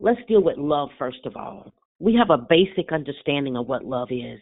[0.00, 1.72] let's deal with love first of all.
[1.98, 4.40] We have a basic understanding of what love is,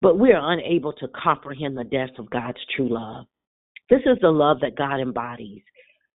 [0.00, 3.26] but we are unable to comprehend the depth of God's true love.
[3.90, 5.62] This is the love that God embodies.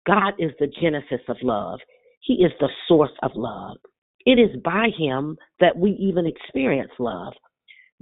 [0.06, 1.80] God is the genesis of love.
[2.20, 3.76] He is the source of love.
[4.24, 7.32] It is by Him that we even experience love.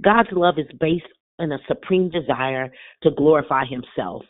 [0.03, 1.05] God's love is based
[1.39, 2.71] on a supreme desire
[3.03, 4.23] to glorify Himself,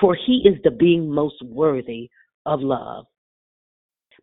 [0.00, 2.10] for He is the being most worthy
[2.46, 3.06] of love.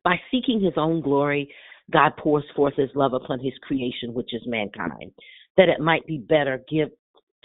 [0.04, 1.54] By seeking his own glory,
[1.92, 5.12] God pours forth his love upon his creation, which is mankind,
[5.58, 6.90] that it might be better give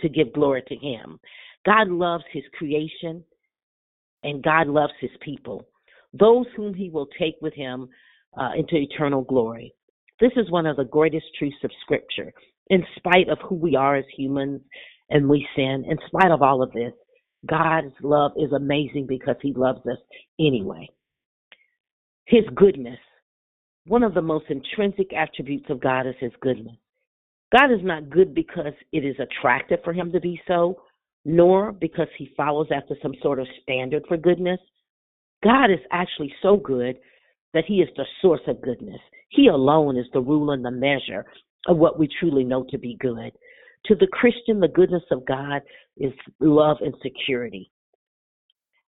[0.01, 1.19] to give glory to him.
[1.65, 3.25] God loves his creation
[4.23, 5.67] and God loves his people,
[6.13, 7.89] those whom he will take with him
[8.39, 9.75] uh, into eternal glory.
[10.21, 12.33] This is one of the greatest truths of Scripture.
[12.69, 14.61] In spite of who we are as humans
[15.11, 16.93] and we sin, in spite of all of this,
[17.47, 19.99] God's love is amazing because he loves us
[20.41, 20.89] anyway.
[22.27, 22.99] His goodness.
[23.87, 26.77] One of the most intrinsic attributes of God is His goodness.
[27.57, 30.83] God is not good because it is attractive for Him to be so,
[31.25, 34.59] nor because He follows after some sort of standard for goodness.
[35.45, 36.97] God is actually so good
[37.55, 39.01] that He is the source of goodness.
[39.29, 41.25] He alone is the rule and the measure
[41.69, 43.31] of what we truly know to be good.
[43.87, 45.63] To the Christian, the goodness of God
[45.97, 47.71] is love and security.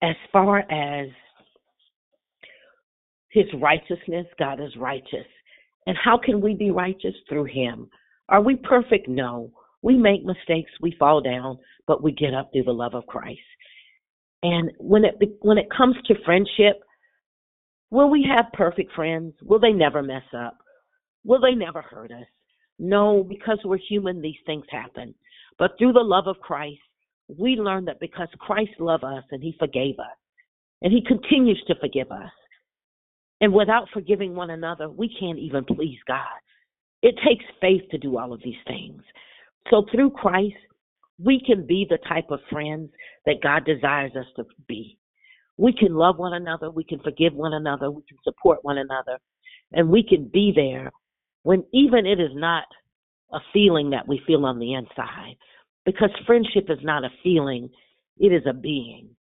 [0.03, 1.09] As far as
[3.31, 5.27] his righteousness, God is righteous.
[5.87, 7.15] And how can we be righteous?
[7.29, 7.89] Through him.
[8.29, 9.09] Are we perfect?
[9.09, 9.53] No.
[9.83, 13.41] We make mistakes, we fall down, but we get up through the love of Christ.
[14.43, 16.81] And when it when it comes to friendship,
[17.91, 19.35] will we have perfect friends?
[19.43, 20.59] Will they never mess up?
[21.25, 22.27] Will they never hurt us?
[22.79, 25.15] No, because we're human, these things happen.
[25.59, 26.81] But through the love of Christ,
[27.29, 30.17] we learn that because Christ loved us and he forgave us,
[30.83, 32.33] and he continues to forgive us,
[33.41, 36.27] and without forgiving one another, we can't even please God.
[37.03, 39.03] It takes faith to do all of these things.
[39.71, 40.57] So through Christ,
[41.23, 42.91] we can be the type of friends
[43.27, 44.99] that God desires us to be.
[45.57, 49.19] We can love one another, we can forgive one another, we can support one another,
[49.73, 50.91] and we can be there
[51.43, 52.65] when even it is not
[53.33, 55.37] a feeling that we feel on the inside.
[55.85, 57.71] Because friendship is not a feeling,
[58.19, 59.11] it is a being.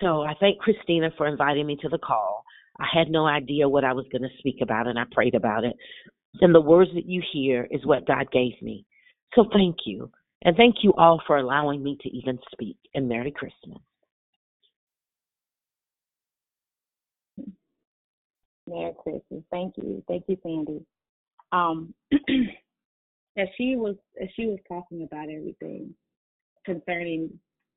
[0.00, 2.44] So I thank Christina for inviting me to the call.
[2.80, 5.64] I had no idea what I was going to speak about, and I prayed about
[5.64, 5.74] it.
[6.40, 8.84] And the words that you hear is what God gave me.
[9.34, 10.10] So thank you.
[10.44, 12.76] And thank you all for allowing me to even speak.
[12.94, 13.78] And Merry Christmas.
[18.68, 19.42] Merry Christmas.
[19.50, 20.02] Thank you.
[20.06, 20.84] Thank you, Sandy.
[21.50, 21.94] Um,
[23.36, 25.94] as she was as she was talking about everything
[26.64, 27.30] concerning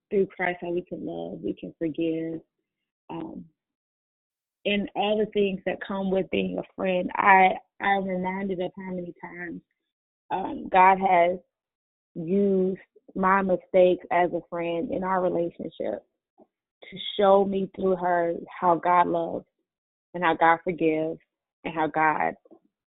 [0.09, 2.41] through Christ how we can love, we can forgive,
[3.09, 3.45] um,
[4.65, 7.51] and all the things that come with being a friend, I
[7.81, 9.61] I'm reminded of how many times
[10.31, 11.39] um, God has
[12.15, 12.81] used
[13.15, 16.05] my mistakes as a friend in our relationship
[16.91, 19.45] to show me through her how God loves
[20.13, 21.19] and how God forgives
[21.65, 22.35] and how God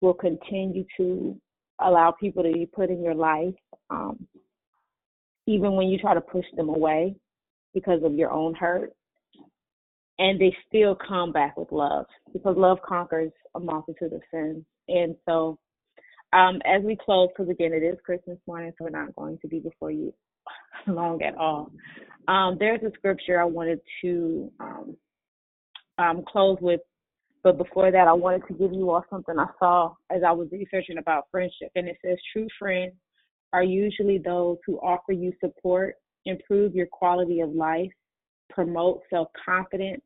[0.02, 1.40] will continue to
[1.82, 3.56] allow people to be put in your life,
[3.90, 4.28] um,
[5.48, 7.16] even when you try to push them away.
[7.74, 8.94] because of your own hurt,
[10.22, 14.64] and they still come back with love because love conquers a multitude of sins.
[14.88, 15.58] And so,
[16.32, 19.48] um, as we close, because again, it is Christmas morning, so we're not going to
[19.48, 20.14] be before you
[20.88, 21.72] long at all.
[22.28, 24.98] Um, there's a scripture I wanted to um,
[25.98, 26.82] um, close with,
[27.44, 30.50] but before that, I wanted to give you all something I saw as I was
[30.52, 32.94] researching about friendship, and it says true friends
[33.54, 35.96] are usually those who offer you support,
[36.26, 37.92] improve your quality of life,
[38.52, 40.04] promote self confidence,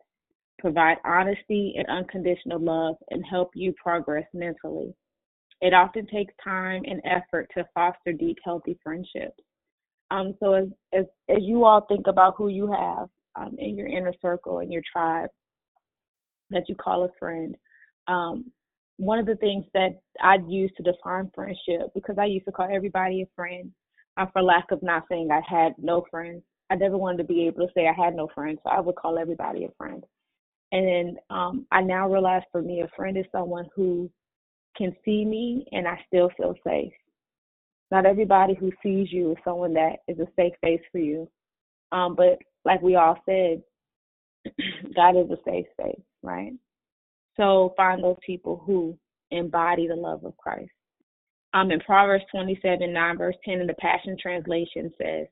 [0.66, 4.92] provide honesty and unconditional love, and help you progress mentally.
[5.62, 9.40] It often takes time and effort to foster deep, healthy friendships.
[10.10, 13.86] Um, so as, as as you all think about who you have um, in your
[13.86, 15.30] inner circle and your tribe
[16.50, 17.56] that you call a friend,
[18.08, 18.52] um,
[18.98, 22.70] one of the things that I use to define friendship, because I used to call
[22.74, 23.72] everybody a friend,
[24.18, 26.42] uh, for lack of not saying I had no friends.
[26.72, 28.96] I never wanted to be able to say I had no friends, so I would
[28.96, 30.04] call everybody a friend.
[30.72, 34.10] And um, I now realize for me, a friend is someone who
[34.78, 36.92] can see me and I still feel safe.
[37.92, 41.30] Not everybody who sees you is someone that is a safe space for you.
[41.92, 43.62] Um, but like we all said,
[44.96, 46.54] God is a safe space, right?
[47.38, 48.98] So find those people who
[49.32, 50.72] embody the love of Christ.
[51.54, 55.28] Um, in Proverbs 27, 9, verse 10 in the Passion Translation says,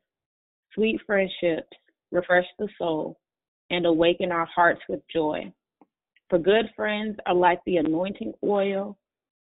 [0.73, 1.67] Sweet friendships
[2.11, 3.19] refresh the soul
[3.74, 5.51] and awaken our hearts with joy.
[6.30, 8.97] For good friends are like the anointing oil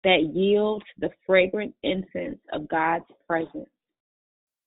[0.04, 3.68] that yields the fragrant incense of God's presence.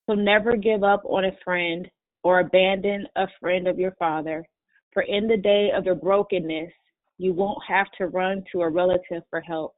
[0.06, 1.90] So never give up on a friend
[2.24, 4.46] or abandon a friend of your father,
[4.92, 6.72] for in the day of your brokenness,
[7.18, 9.74] you won't have to run to a relative for help.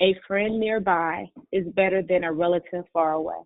[0.00, 3.36] A friend nearby is better than a relative far away.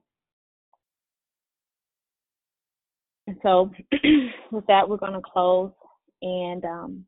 [3.26, 3.70] And so,
[4.52, 5.72] with that, we're going to close
[6.22, 7.04] and um,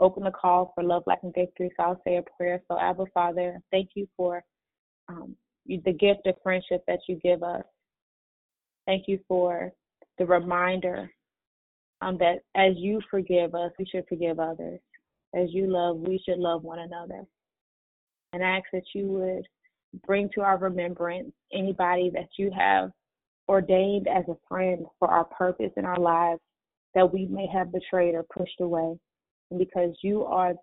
[0.00, 1.70] open the call for Love, Life, and Victory.
[1.76, 2.62] So I'll say a prayer.
[2.68, 4.42] So, Abba Father, thank you for
[5.08, 7.64] um, the gift of friendship that you give us.
[8.86, 9.72] Thank you for
[10.18, 11.10] the reminder
[12.00, 14.80] um, that as you forgive us, we should forgive others.
[15.34, 17.22] As you love, we should love one another.
[18.32, 19.46] And I ask that you would
[20.06, 22.90] bring to our remembrance anybody that you have
[23.48, 26.40] ordained as a friend for our purpose in our lives
[26.94, 28.96] that we may have betrayed or pushed away.
[29.50, 30.54] And because you are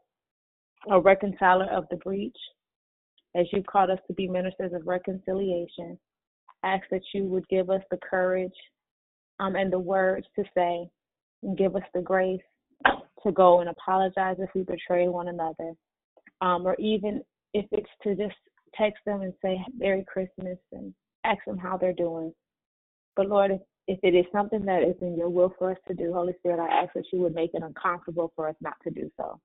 [0.90, 2.36] a reconciler of the breach,
[3.36, 5.98] as you've called us to be ministers of reconciliation,
[6.64, 8.52] ask that you would give us the courage
[9.40, 10.88] um, and the words to say,
[11.44, 12.42] and give us the grace
[13.24, 15.74] to go and apologize if we betray one another,
[16.42, 17.22] um, or even
[17.54, 18.36] if it's to just
[18.76, 22.34] text them and say Merry Christmas and ask them how they're doing.
[23.16, 25.94] But Lord, if, if it is something that is in your will for us to
[25.94, 28.92] do, Holy Spirit, I ask that you would make it uncomfortable for us not to
[28.92, 29.40] do so.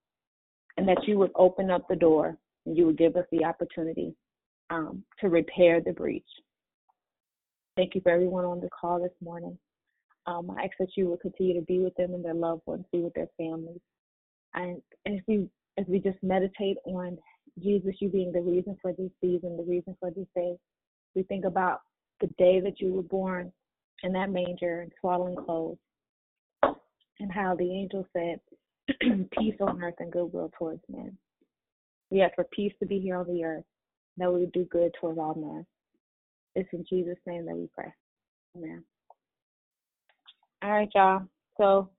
[0.77, 4.15] And that you would open up the door and you would give us the opportunity
[4.71, 6.23] um, to repair the breach.
[7.77, 9.59] Thank you for everyone on the call this morning.
[10.27, 12.85] Um, I ask that you would continue to be with them and their loved ones,
[12.93, 13.81] be with their families.
[14.55, 15.49] And, as we
[15.79, 17.17] as we just meditate on
[17.63, 20.57] Jesus, you being the reason for this season, the reason for this day,
[21.15, 21.81] we think about
[22.21, 23.53] the day that you were born
[24.03, 25.79] in that manger and swaddling clothes,
[27.21, 28.41] and how the angel said,
[29.33, 31.17] Peace on earth and goodwill towards men.
[32.11, 33.65] We ask for peace to be here on the earth,
[34.17, 35.67] that we do good towards all men.
[36.55, 37.93] It's in Jesus' name that we pray.
[38.57, 38.83] Amen.
[40.63, 41.23] All right, y'all.
[41.57, 41.91] So,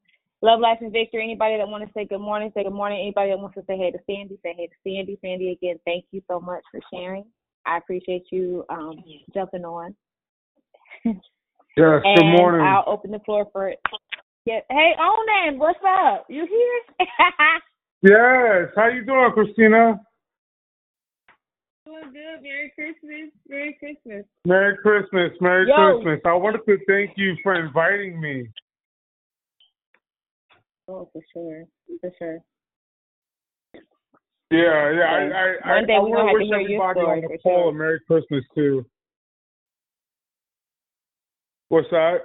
[0.42, 1.24] love, life, and victory.
[1.24, 3.00] Anybody that want to say good morning, say good morning.
[3.00, 5.18] Anybody that wants to say hey to Sandy, say hey to Sandy.
[5.22, 7.26] Sandy, again, thank you so much for sharing.
[7.66, 9.96] I appreciate you um, jumping on.
[11.78, 12.62] Yes, and good morning.
[12.62, 13.80] I'll open the floor for it.
[14.46, 14.60] Yeah.
[14.70, 16.26] Hey, Onan, what's up?
[16.30, 17.08] You here?
[18.02, 20.00] Yes, how you doing, Christina?
[21.86, 22.42] Doing good.
[22.42, 23.32] Merry Christmas.
[23.50, 24.26] Merry Christmas.
[24.46, 26.00] Merry Christmas, Merry Yo.
[26.00, 26.22] Christmas.
[26.26, 28.48] I wanted to thank you for inviting me.
[30.88, 31.66] Oh, for sure.
[32.00, 32.38] For sure.
[34.50, 35.04] Yeah, yeah.
[35.04, 35.36] I, Okay.
[35.36, 37.00] I, I, One day I we're want gonna to have to wish hear your everybody
[37.02, 37.70] story on the call sure.
[37.70, 38.86] a Merry Christmas too.
[41.70, 42.18] What's that?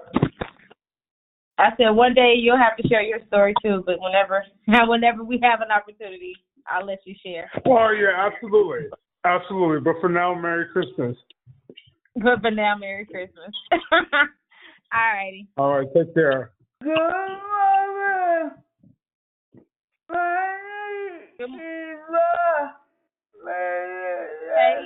[1.58, 4.44] I said one day you'll have to share your story too, but whenever
[4.88, 6.34] whenever we have an opportunity,
[6.68, 7.50] I'll let you share.
[7.66, 8.88] Oh yeah, absolutely,
[9.24, 9.80] absolutely.
[9.80, 11.16] But for now, Merry Christmas.
[12.16, 13.52] But for now, Merry Christmas.
[13.92, 15.46] All righty.
[15.56, 16.52] All right, take care.
[16.82, 16.90] Good
[21.50, 21.70] morning.
[23.46, 24.84] Hey.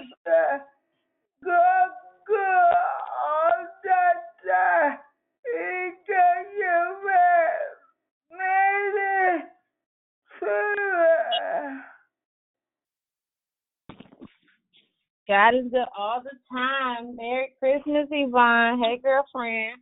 [15.29, 17.15] God is good all the time.
[17.17, 18.83] Merry Christmas, Yvonne.
[18.83, 19.79] Hey, girlfriend.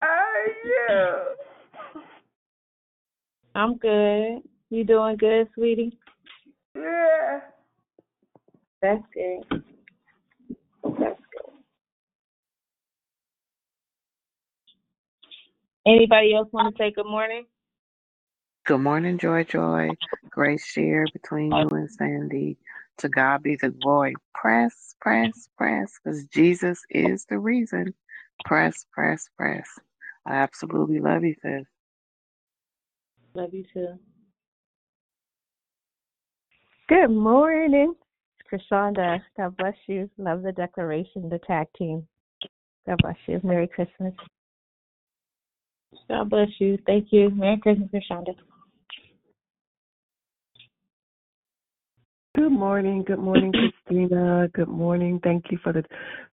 [0.00, 1.36] How are you?
[3.54, 4.42] I'm good.
[4.70, 5.96] You doing good, sweetie?
[6.74, 7.40] Yeah.
[8.82, 9.62] That's good.
[15.86, 17.44] Anybody else want to say good morning?
[18.66, 19.90] Good morning, Joy Joy.
[20.30, 22.56] Grace share between you and Sandy.
[22.98, 24.14] To God be the glory.
[24.34, 27.92] Press, press, press, because Jesus is the reason.
[28.46, 29.68] Press, press, press.
[30.26, 31.66] I absolutely love you, sis.
[33.34, 33.98] Love you too.
[36.88, 37.94] Good morning.
[38.38, 39.20] It's Krishanda.
[39.36, 40.08] God bless you.
[40.18, 42.06] Love the declaration, the tag team.
[42.86, 43.40] God bless you.
[43.42, 44.14] Merry Christmas.
[46.08, 46.78] God bless you.
[46.86, 47.30] Thank you.
[47.30, 48.34] Merry Christmas, Shonda.
[52.36, 53.04] Good morning.
[53.06, 54.48] Good morning, Christina.
[54.54, 55.20] Good morning.
[55.22, 55.84] Thank you for the,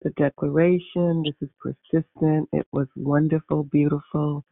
[0.01, 1.23] the declaration.
[1.23, 2.49] This is persistent.
[2.51, 4.43] It was wonderful, beautiful.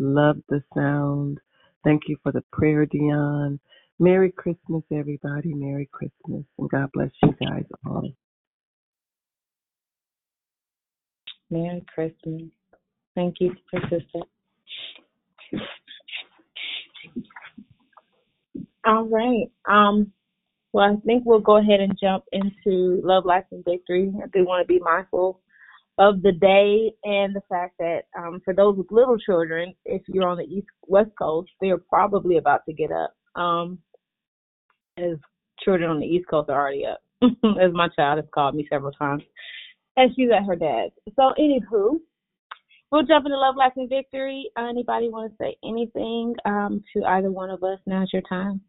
[0.00, 1.38] Love the sound.
[1.84, 3.60] Thank you for the prayer, Dion.
[4.00, 5.54] Merry Christmas, everybody.
[5.54, 6.44] Merry Christmas.
[6.58, 8.10] And God bless you guys all.
[11.50, 12.50] Merry Christmas.
[13.14, 14.24] Thank you, persistent.
[18.86, 19.50] All right.
[19.68, 20.12] Um,
[20.72, 24.12] well, I think we'll go ahead and jump into Love, Life, and Victory.
[24.22, 25.40] I do want to be mindful
[25.98, 30.28] of the day and the fact that um, for those with little children, if you're
[30.28, 33.14] on the East West Coast, they're probably about to get up.
[33.34, 33.78] Um,
[34.98, 35.16] as
[35.60, 38.92] children on the East Coast are already up, as my child has called me several
[38.92, 39.22] times,
[39.96, 40.92] and she's at her dad's.
[41.16, 41.98] So, anywho,
[42.90, 44.50] we'll jump into Love, Life, and Victory.
[44.58, 47.78] Uh, anybody want to say anything um, to either one of us?
[47.86, 48.60] Now's your time.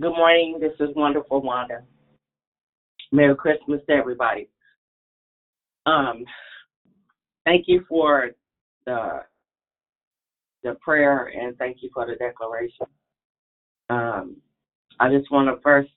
[0.00, 0.58] Good morning.
[0.60, 1.82] This is wonderful Wanda.
[3.12, 4.48] Merry Christmas to everybody.
[5.84, 6.24] Um,
[7.44, 8.30] thank you for
[8.86, 9.24] the
[10.62, 12.86] the prayer and thank you for the declaration.
[13.88, 14.36] Um,
[15.00, 15.90] I just want to first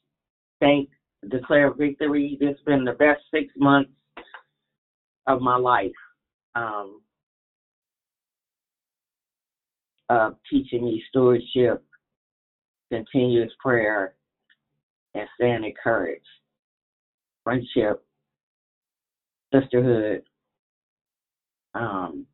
[0.61, 0.89] thank
[1.29, 2.37] Declare Victory.
[2.39, 3.91] This has been the best six months
[5.27, 5.91] of my life.
[6.55, 7.01] Um,
[10.49, 11.83] teaching me stewardship,
[12.91, 14.13] continuous prayer,
[15.15, 16.21] and staying courage,
[17.43, 18.05] Friendship,
[19.53, 20.21] sisterhood,
[21.73, 22.25] um,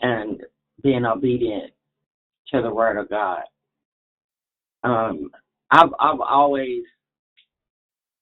[0.00, 0.42] and
[0.82, 1.72] being obedient
[2.52, 3.42] to the word of God.
[4.86, 5.30] Um,
[5.70, 6.82] I've I've always,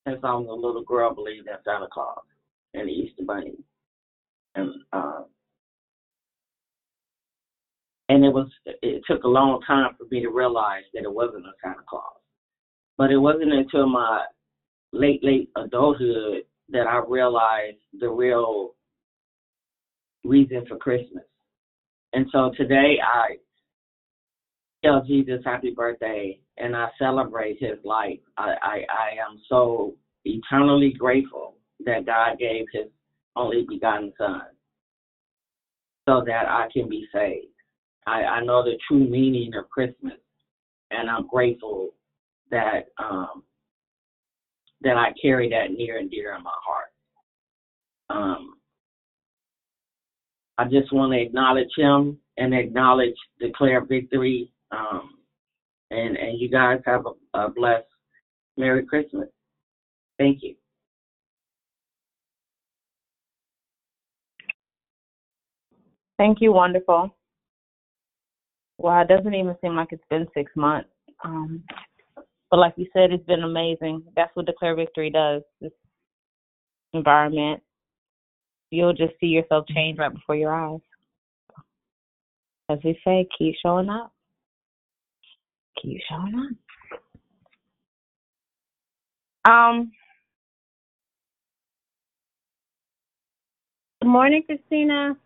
[0.07, 2.23] since I was a little girl, believed in Santa Claus
[2.73, 3.55] and the Easter Bunny,
[4.55, 5.23] and uh,
[8.09, 11.47] and it was it took a long time for me to realize that it wasn't
[11.47, 12.15] a Santa Claus.
[12.97, 14.25] But it wasn't until my
[14.93, 18.75] late late adulthood that I realized the real
[20.25, 21.25] reason for Christmas.
[22.15, 23.37] And so today I
[24.85, 28.21] tell Jesus happy birthday and I celebrate his life.
[28.37, 32.87] I, I, I am so eternally grateful that God gave his
[33.37, 34.43] only begotten son
[36.09, 37.47] so that I can be saved.
[38.07, 40.19] I, I know the true meaning of Christmas
[40.91, 41.91] and I'm grateful
[42.51, 43.43] that um
[44.83, 46.93] that I carry that near and dear in my heart.
[48.11, 48.57] Um
[50.59, 54.51] I just want to acknowledge him and acknowledge declare victory.
[54.75, 55.11] Um,
[55.91, 57.87] and and you guys have a, a blessed
[58.57, 59.29] Merry Christmas.
[60.19, 60.55] Thank you.
[66.19, 67.15] Thank you, wonderful.
[68.79, 70.91] Wow, it doesn't even seem like it's been six months.
[71.25, 71.63] Um,
[72.51, 74.03] but like you said, it's been amazing.
[74.15, 75.43] That's what Declare Victory does.
[75.61, 75.73] This
[76.93, 77.61] environment,
[78.71, 80.81] you'll just see yourself change right before your eyes.
[82.71, 84.14] As we say, keep showing up.
[85.83, 86.57] Keep showing
[89.45, 89.51] up.
[89.51, 89.93] Um.
[94.01, 95.17] Good morning, Christina.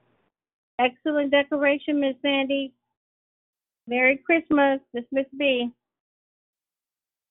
[0.78, 2.72] Excellent decoration, Miss Sandy.
[3.88, 4.80] Merry Christmas.
[4.92, 5.70] This Miss B.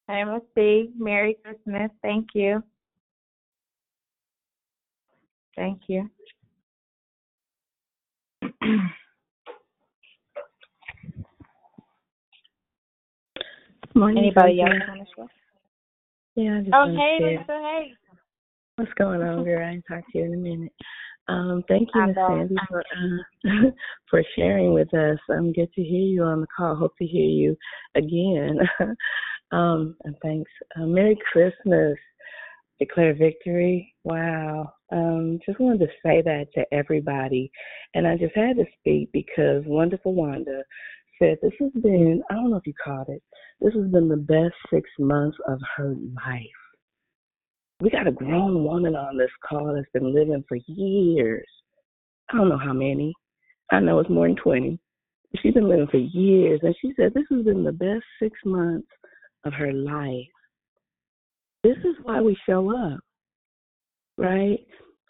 [0.07, 0.91] Hey, Miss B.
[0.97, 1.91] Merry Christmas.
[2.01, 2.63] Thank you.
[5.55, 6.09] Thank you.
[13.97, 16.45] Morning, Anybody else want to share?
[16.45, 17.17] Yeah, I just Oh, to hey.
[17.19, 17.43] Lisa.
[17.47, 17.93] Hey.
[18.75, 19.67] What's going on, girl?
[19.67, 20.73] I can talk to you in a minute.
[21.27, 23.71] Um, thank you, Miss Sandy, for uh,
[24.09, 25.17] for sharing with us.
[25.31, 26.75] Um, good to hear you on the call.
[26.75, 27.57] Hope to hear you
[27.95, 28.59] again.
[29.51, 30.51] um, and thanks.
[30.79, 31.97] Uh, Merry Christmas.
[32.77, 33.95] Declare victory.
[34.03, 34.71] Wow.
[34.91, 37.51] Um, just wanted to say that to everybody.
[37.95, 40.61] And I just had to speak because Wonderful Wanda
[41.19, 43.21] said this has been, I don't know if you caught it,
[43.61, 45.95] this has been the best six months of her
[46.25, 46.45] life.
[47.79, 51.47] We got a grown woman on this call that's been living for years.
[52.29, 53.13] I don't know how many.
[53.71, 54.79] I know it's more than 20.
[55.41, 56.59] She's been living for years.
[56.63, 58.87] And she said this has been the best six months
[59.45, 60.25] of her life.
[61.63, 62.99] This is why we show up,
[64.17, 64.59] right?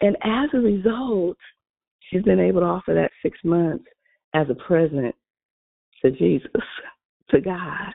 [0.00, 1.36] And as a result,
[2.00, 3.84] she's been able to offer that six months
[4.34, 5.14] as a present
[6.04, 6.50] to Jesus,
[7.30, 7.92] to God.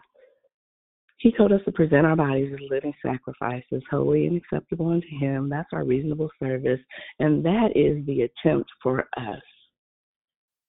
[1.17, 5.47] He told us to present our bodies as living sacrifices, holy and acceptable unto Him.
[5.47, 6.81] That's our reasonable service.
[7.19, 9.41] And that is the attempt for us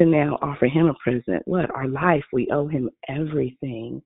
[0.00, 1.42] to now offer Him a present.
[1.46, 1.74] What?
[1.74, 2.22] Our life.
[2.32, 4.00] We owe Him everything.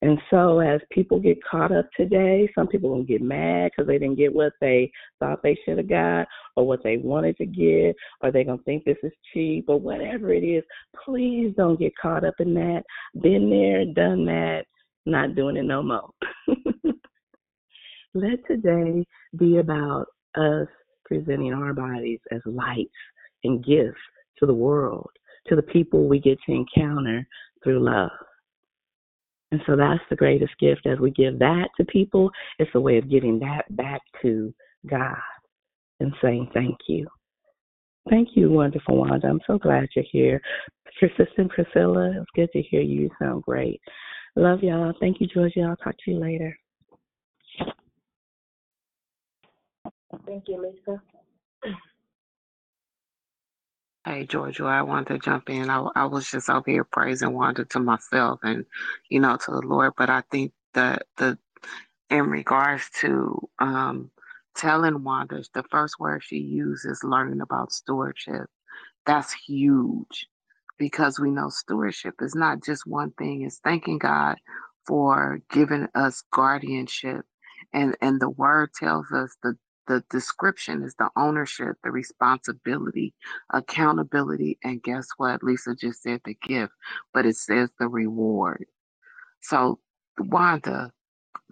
[0.00, 3.98] And so, as people get caught up today, some people will get mad because they
[3.98, 7.96] didn't get what they thought they should have got, or what they wanted to get,
[8.20, 10.62] or they're gonna think this is cheap, or whatever it is.
[11.04, 12.84] Please don't get caught up in that.
[13.20, 14.66] Been there, done that,
[15.04, 16.10] not doing it no more.
[18.14, 19.04] Let today
[19.36, 20.68] be about us
[21.06, 22.90] presenting our bodies as lights
[23.42, 23.98] and gifts
[24.38, 25.10] to the world,
[25.48, 27.26] to the people we get to encounter
[27.64, 28.10] through love.
[29.50, 32.30] And so that's the greatest gift as we give that to people.
[32.58, 34.52] It's a way of giving that back to
[34.86, 35.16] God
[36.00, 37.06] and saying thank you.
[38.10, 39.26] Thank you, wonderful Wanda.
[39.26, 40.40] I'm so glad you're here.
[41.00, 43.02] Persistent Priscilla, it's good to hear you.
[43.02, 43.80] You sound great.
[44.36, 44.92] Love y'all.
[45.00, 45.60] Thank you, Georgia.
[45.62, 46.56] I'll talk to you later.
[50.26, 51.02] Thank you, Lisa.
[54.08, 55.70] Hey, Georgia, I wanted to jump in.
[55.70, 58.66] I, I was just over here praising Wanda to myself and,
[59.10, 59.94] you know, to the Lord.
[59.98, 61.38] But I think that the
[62.10, 64.10] in regards to um,
[64.56, 68.46] telling Wanda, the first word she uses learning about stewardship.
[69.06, 70.28] That's huge
[70.78, 74.36] because we know stewardship is not just one thing, it's thanking God
[74.86, 77.26] for giving us guardianship.
[77.74, 79.56] And and the word tells us the
[79.88, 83.14] the description is the ownership, the responsibility,
[83.52, 85.42] accountability, and guess what?
[85.44, 86.74] Lisa just said the gift,
[87.14, 88.66] but it says the reward.
[89.42, 89.80] So,
[90.18, 90.92] Wanda,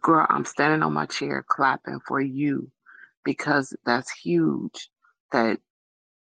[0.02, 2.70] girl, I'm standing on my chair clapping for you
[3.24, 4.90] because that's huge
[5.32, 5.60] that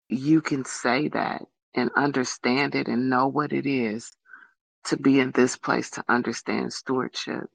[0.09, 1.43] you can say that
[1.75, 4.11] and understand it and know what it is
[4.85, 7.49] to be in this place to understand stewardship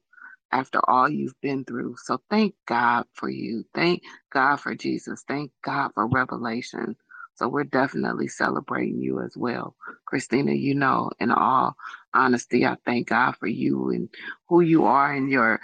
[0.53, 1.97] after all you've been through.
[2.03, 3.65] So thank God for you.
[3.75, 5.25] Thank God for Jesus.
[5.27, 6.97] Thank God for revelation.
[7.35, 9.75] So we're definitely celebrating you as well.
[10.05, 11.75] Christina, you know, in all
[12.13, 14.09] honesty, I thank God for you and
[14.49, 15.61] who you are and your,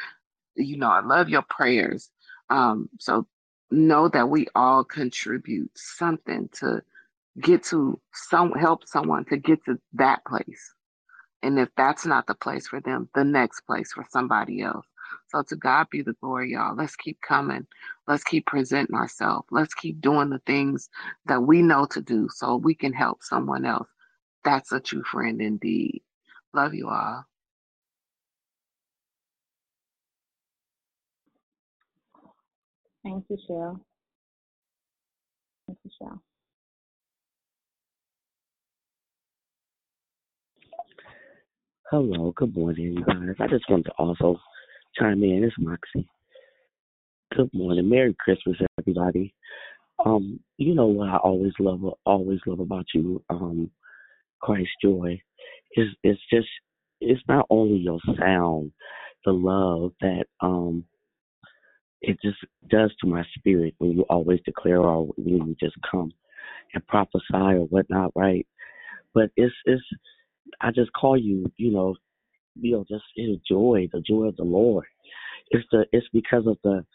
[0.56, 2.10] you know, I love your prayers.
[2.50, 3.28] Um, so
[3.72, 6.82] know that we all contribute something to
[7.42, 10.74] get to some help someone to get to that place.
[11.44, 14.86] And if that's not the place for them, the next place for somebody else.
[15.30, 16.76] So to God be the glory, y'all.
[16.76, 17.66] Let's keep coming.
[18.08, 19.48] Let's keep presenting ourselves.
[19.52, 20.90] Let's keep doing the things
[21.26, 23.88] that we know to do so we can help someone else.
[24.46, 26.04] That's a true friend indeed.
[26.54, 27.26] Love you all.
[33.04, 33.80] Thank you, Cheryl.
[35.68, 36.29] Thank you, Cheryl.
[41.92, 43.36] Hello, good morning, you guys.
[43.40, 44.40] I just wanted to also
[44.96, 45.44] chime in.
[45.44, 46.08] It's Moxie.
[47.36, 47.90] Good morning.
[47.90, 49.34] Merry Christmas, everybody.
[50.06, 53.72] Um, you know what I always love always love about you, um,
[54.40, 55.20] Christ Joy,
[55.78, 56.48] is it's just
[57.02, 58.72] it's not only your sound,
[59.26, 60.86] the love that um
[62.02, 62.38] it just
[62.70, 66.12] does to my spirit when you always declare or when you just come
[66.76, 68.46] and prophesy or whatnot, right?
[69.16, 69.82] But it's it's
[70.62, 71.96] I just call you, you know,
[72.56, 74.86] you know, just it's joy, the joy of the Lord.
[75.52, 76.86] It's the it's because of the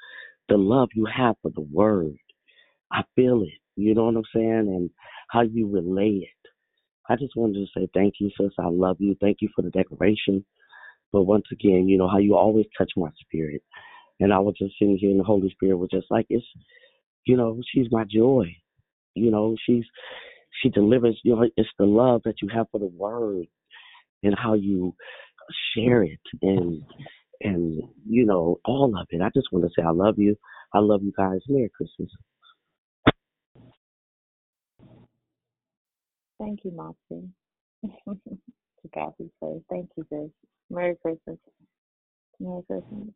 [0.49, 2.17] the love you have for the word.
[2.93, 3.61] I feel it.
[3.77, 4.69] You know what I'm saying?
[4.69, 4.91] And
[5.29, 6.51] how you relay it.
[7.09, 8.53] I just wanted to say thank you, sis.
[8.59, 9.17] I love you.
[9.21, 10.45] Thank you for the declaration.
[11.13, 13.63] But once again, you know how you always touch my spirit.
[14.21, 16.47] And I was just sitting here and the Holy Spirit was just like it's
[17.25, 18.55] you know, she's my joy.
[19.15, 19.85] You know, she's
[20.65, 23.47] she delivers, you know, it's the love that you have for the word
[24.23, 24.95] and how you
[25.77, 26.83] share it and
[27.43, 29.21] and you know all of it.
[29.21, 30.37] I just want to say I love you.
[30.73, 31.41] I love you guys.
[31.49, 32.11] Merry Christmas.
[36.41, 37.29] Thank you, Mopsy.
[38.07, 39.65] to God be praised.
[39.71, 40.31] Thank you, sis.
[40.71, 41.39] Merry Christmas.
[42.41, 43.09] Merry Christmas.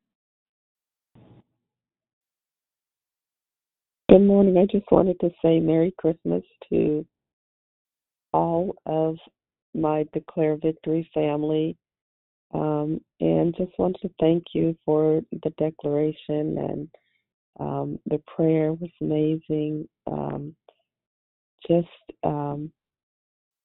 [4.10, 4.56] Good morning.
[4.56, 7.04] I just wanted to say Merry Christmas to
[8.32, 9.16] all of
[9.74, 11.76] my Declare Victory family.
[12.54, 16.88] Um, and just want to thank you for the declaration and
[17.60, 19.88] um, the prayer was amazing.
[20.06, 20.54] Um,
[21.68, 21.88] just
[22.24, 22.72] um,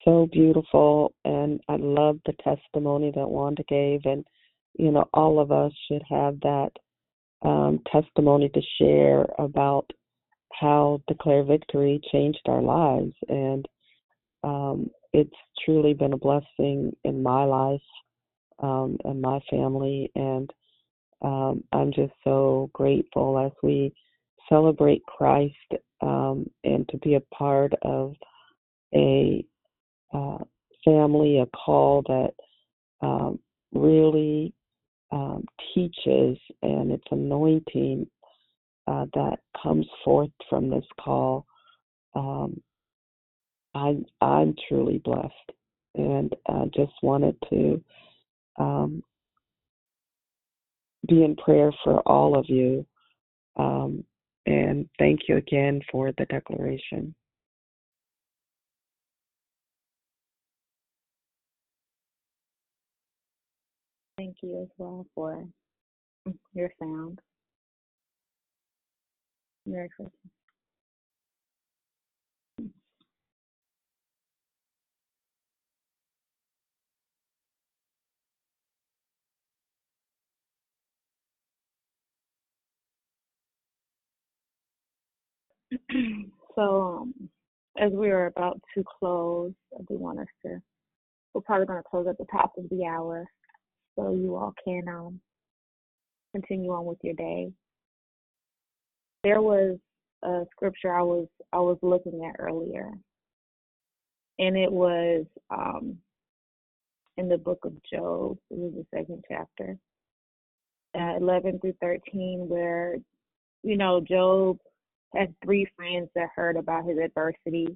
[0.03, 1.13] so beautiful.
[1.25, 4.01] And I love the testimony that Wanda gave.
[4.05, 4.25] And,
[4.77, 6.71] you know, all of us should have that
[7.43, 9.89] um, testimony to share about
[10.53, 13.13] how Declare Victory changed our lives.
[13.27, 13.67] And
[14.43, 17.81] um, it's truly been a blessing in my life
[18.59, 20.11] um, and my family.
[20.15, 20.49] And
[21.21, 23.93] um, I'm just so grateful as we
[24.49, 25.55] celebrate Christ
[26.01, 28.15] um, and to be a part of
[28.93, 29.45] a
[30.13, 30.39] uh,
[30.83, 32.33] family, a call that
[33.01, 33.39] um,
[33.73, 34.53] really
[35.11, 38.07] um, teaches and it's anointing
[38.87, 41.45] uh, that comes forth from this call.
[42.15, 42.61] Um,
[43.75, 45.51] I, I'm truly blessed
[45.95, 47.83] and I just wanted to
[48.59, 49.03] um,
[51.07, 52.85] be in prayer for all of you.
[53.55, 54.03] Um,
[54.45, 57.15] and thank you again for the declaration.
[64.17, 65.45] Thank you as well for
[66.53, 67.19] your sound.
[69.65, 70.32] Merry Christmas.
[86.55, 87.29] So, um,
[87.79, 90.61] as we are about to close, I do want us to,
[91.33, 93.25] we're probably going to close at the top of the hour
[93.95, 95.19] so you all can um,
[96.33, 97.51] continue on with your day.
[99.23, 99.77] There was
[100.23, 102.91] a scripture I was I was looking at earlier,
[104.39, 105.97] and it was um,
[107.17, 108.37] in the book of Job.
[108.49, 109.77] It was the second chapter,
[110.95, 112.95] uh, 11 through 13, where
[113.63, 114.57] you know Job
[115.15, 117.67] had three friends that heard about his adversity,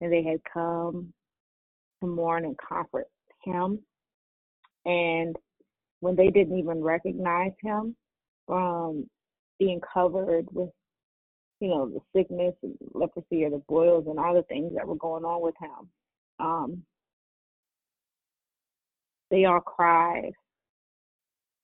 [0.00, 1.12] and they had come
[2.00, 3.06] to mourn and comfort
[3.44, 3.80] him.
[4.84, 5.36] And
[6.00, 7.96] when they didn't even recognize him
[8.46, 9.08] from
[9.58, 10.70] being covered with,
[11.60, 14.96] you know, the sickness and leprosy or the boils and all the things that were
[14.96, 15.88] going on with him,
[16.38, 16.82] um,
[19.30, 20.32] they all cried.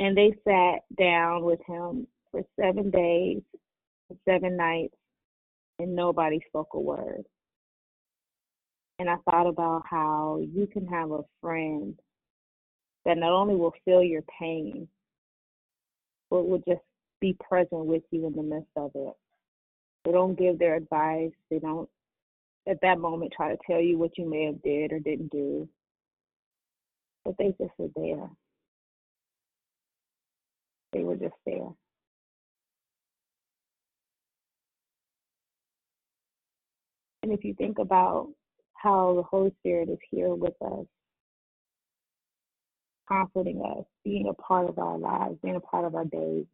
[0.01, 3.43] And they sat down with him for seven days,
[4.29, 4.97] seven nights,
[5.79, 7.25] and nobody spoke a word.
[8.99, 11.99] And I thought about how you can have a friend
[13.05, 14.89] that not only will feel your pain,
[16.31, 16.83] but will just
[17.21, 19.15] be present with you in the midst of it.
[20.05, 21.33] They don't give their advice.
[21.51, 21.89] They don't
[22.69, 25.69] at that moment try to tell you what you may have did or didn't do.
[27.25, 28.29] But they just were there.
[30.93, 31.69] They were just there.
[37.25, 38.29] And if you think about
[38.75, 40.85] how the Holy Spirit is here with us,
[43.09, 46.45] comforting us, being a part of our lives, being a part of our days.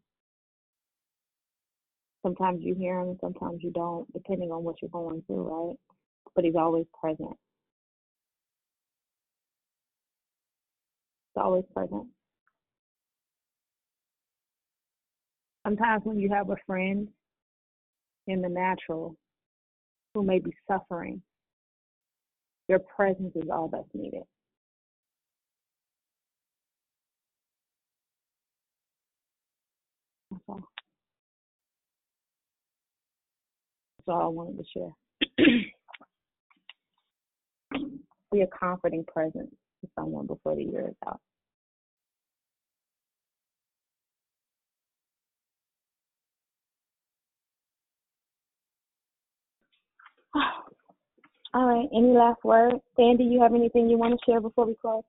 [2.23, 5.77] Sometimes you hear him, sometimes you don't, depending on what you're going through, right?
[6.37, 7.37] But he's always present.
[11.35, 12.07] He's always present.
[15.67, 17.09] Sometimes when you have a friend
[18.29, 19.17] in the natural
[20.15, 21.23] who may be suffering,
[22.69, 24.25] your presence is all that's needed.
[30.31, 30.65] That's all.
[33.99, 34.95] That's all I wanted to share.
[38.33, 39.51] Be a comforting presence
[39.81, 41.21] to someone before the year is out.
[51.55, 51.89] All right.
[51.95, 52.77] Any last words?
[52.97, 55.03] Sandy, you have anything you want to share before we close?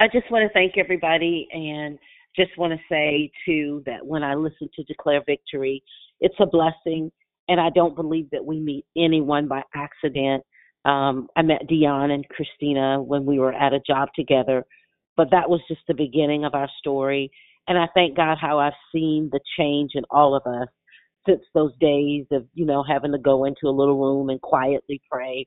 [0.00, 1.98] I just want to thank everybody and
[2.36, 5.82] just want to say too that when I listen to Declare Victory,
[6.20, 7.10] it's a blessing,
[7.48, 10.42] and I don't believe that we meet anyone by accident.
[10.84, 14.66] Um, I met Dion and Christina when we were at a job together,
[15.16, 17.30] but that was just the beginning of our story.
[17.68, 20.68] And I thank God how I've seen the change in all of us
[21.26, 25.00] since those days of, you know, having to go into a little room and quietly
[25.10, 25.46] pray.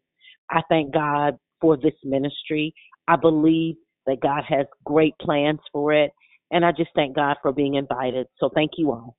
[0.52, 2.74] I thank God for this ministry.
[3.08, 3.76] I believe
[4.08, 6.12] that God has great plans for it.
[6.52, 8.28] And I just thank God for being invited.
[8.40, 9.18] So thank you all.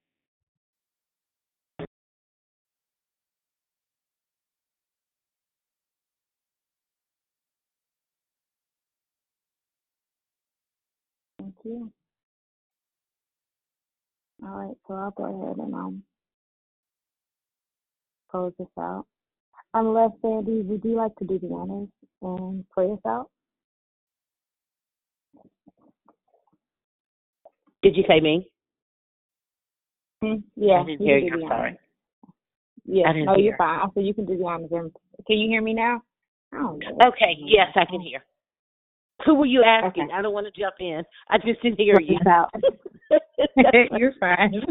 [11.40, 11.92] Thank you.
[14.44, 16.02] All right, so I'll go ahead and um
[18.30, 19.06] close this out.
[19.74, 21.88] Unless Sandy, would you like to do the honors
[22.22, 23.30] and pray us out?
[27.82, 28.50] Did you say me?
[30.22, 30.36] Hmm?
[30.56, 31.32] Yeah, I didn't you hear can you.
[31.32, 31.68] do the I'm sorry.
[31.68, 31.78] honors.
[32.86, 33.44] Yeah, I didn't no, hear.
[33.44, 33.88] you're fine.
[33.94, 34.70] So you can do the honors.
[34.72, 34.90] And
[35.26, 36.02] can you hear me now?
[36.54, 36.78] I.
[37.06, 38.24] Okay, yes, I can hear.
[39.26, 40.04] Who were you asking?
[40.04, 40.12] Okay.
[40.12, 41.02] I don't want to jump in.
[41.28, 42.18] I just didn't hear you.
[42.26, 42.50] Out.
[43.98, 44.54] you're fine.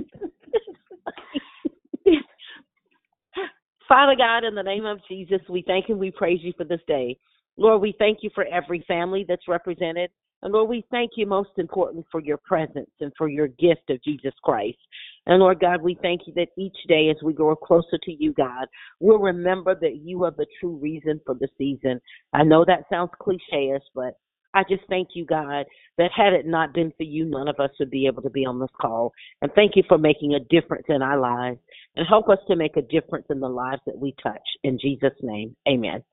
[3.87, 6.81] Father God, in the name of Jesus, we thank and we praise you for this
[6.87, 7.17] day.
[7.57, 10.11] Lord, we thank you for every family that's represented.
[10.43, 14.03] And Lord, we thank you most important for your presence and for your gift of
[14.03, 14.77] Jesus Christ.
[15.25, 18.33] And Lord God, we thank you that each day as we grow closer to you,
[18.33, 18.67] God,
[18.99, 21.99] we'll remember that you are the true reason for the season.
[22.33, 24.13] I know that sounds cliche but
[24.57, 25.65] I just thank you, God,
[25.99, 28.43] that had it not been for you, none of us would be able to be
[28.43, 29.13] on this call.
[29.43, 31.59] And thank you for making a difference in our lives
[31.95, 34.41] and help us to make a difference in the lives that we touch.
[34.63, 36.03] In Jesus' name, amen.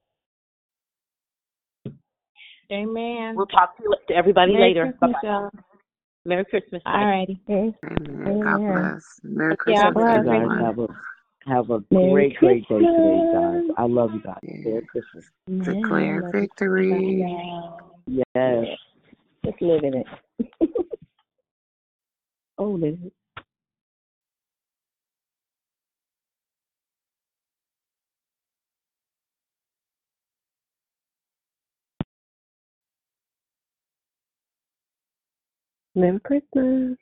[2.70, 3.34] Amen.
[3.34, 4.92] We'll talk to, you, to everybody Merry later.
[5.00, 5.48] Christmas, Bye-bye.
[6.26, 6.82] Merry Christmas.
[6.84, 6.90] Bye.
[6.92, 7.40] All righty.
[7.48, 8.40] Mm, amen.
[8.42, 9.20] God bless.
[9.22, 10.16] Merry Yeah, Christmas, bless.
[10.16, 10.64] You guys everyone.
[10.64, 10.86] have a
[11.46, 13.62] have a Merry great, great day today, guys.
[13.76, 14.38] I love you guys.
[14.42, 15.30] Merry Christmas.
[15.46, 17.93] Declare Man, victory.
[18.06, 18.24] Yes.
[18.34, 18.62] Yeah.
[19.44, 20.06] Just living it.
[22.58, 23.12] oh, live it.
[35.94, 36.98] Merry Christmas.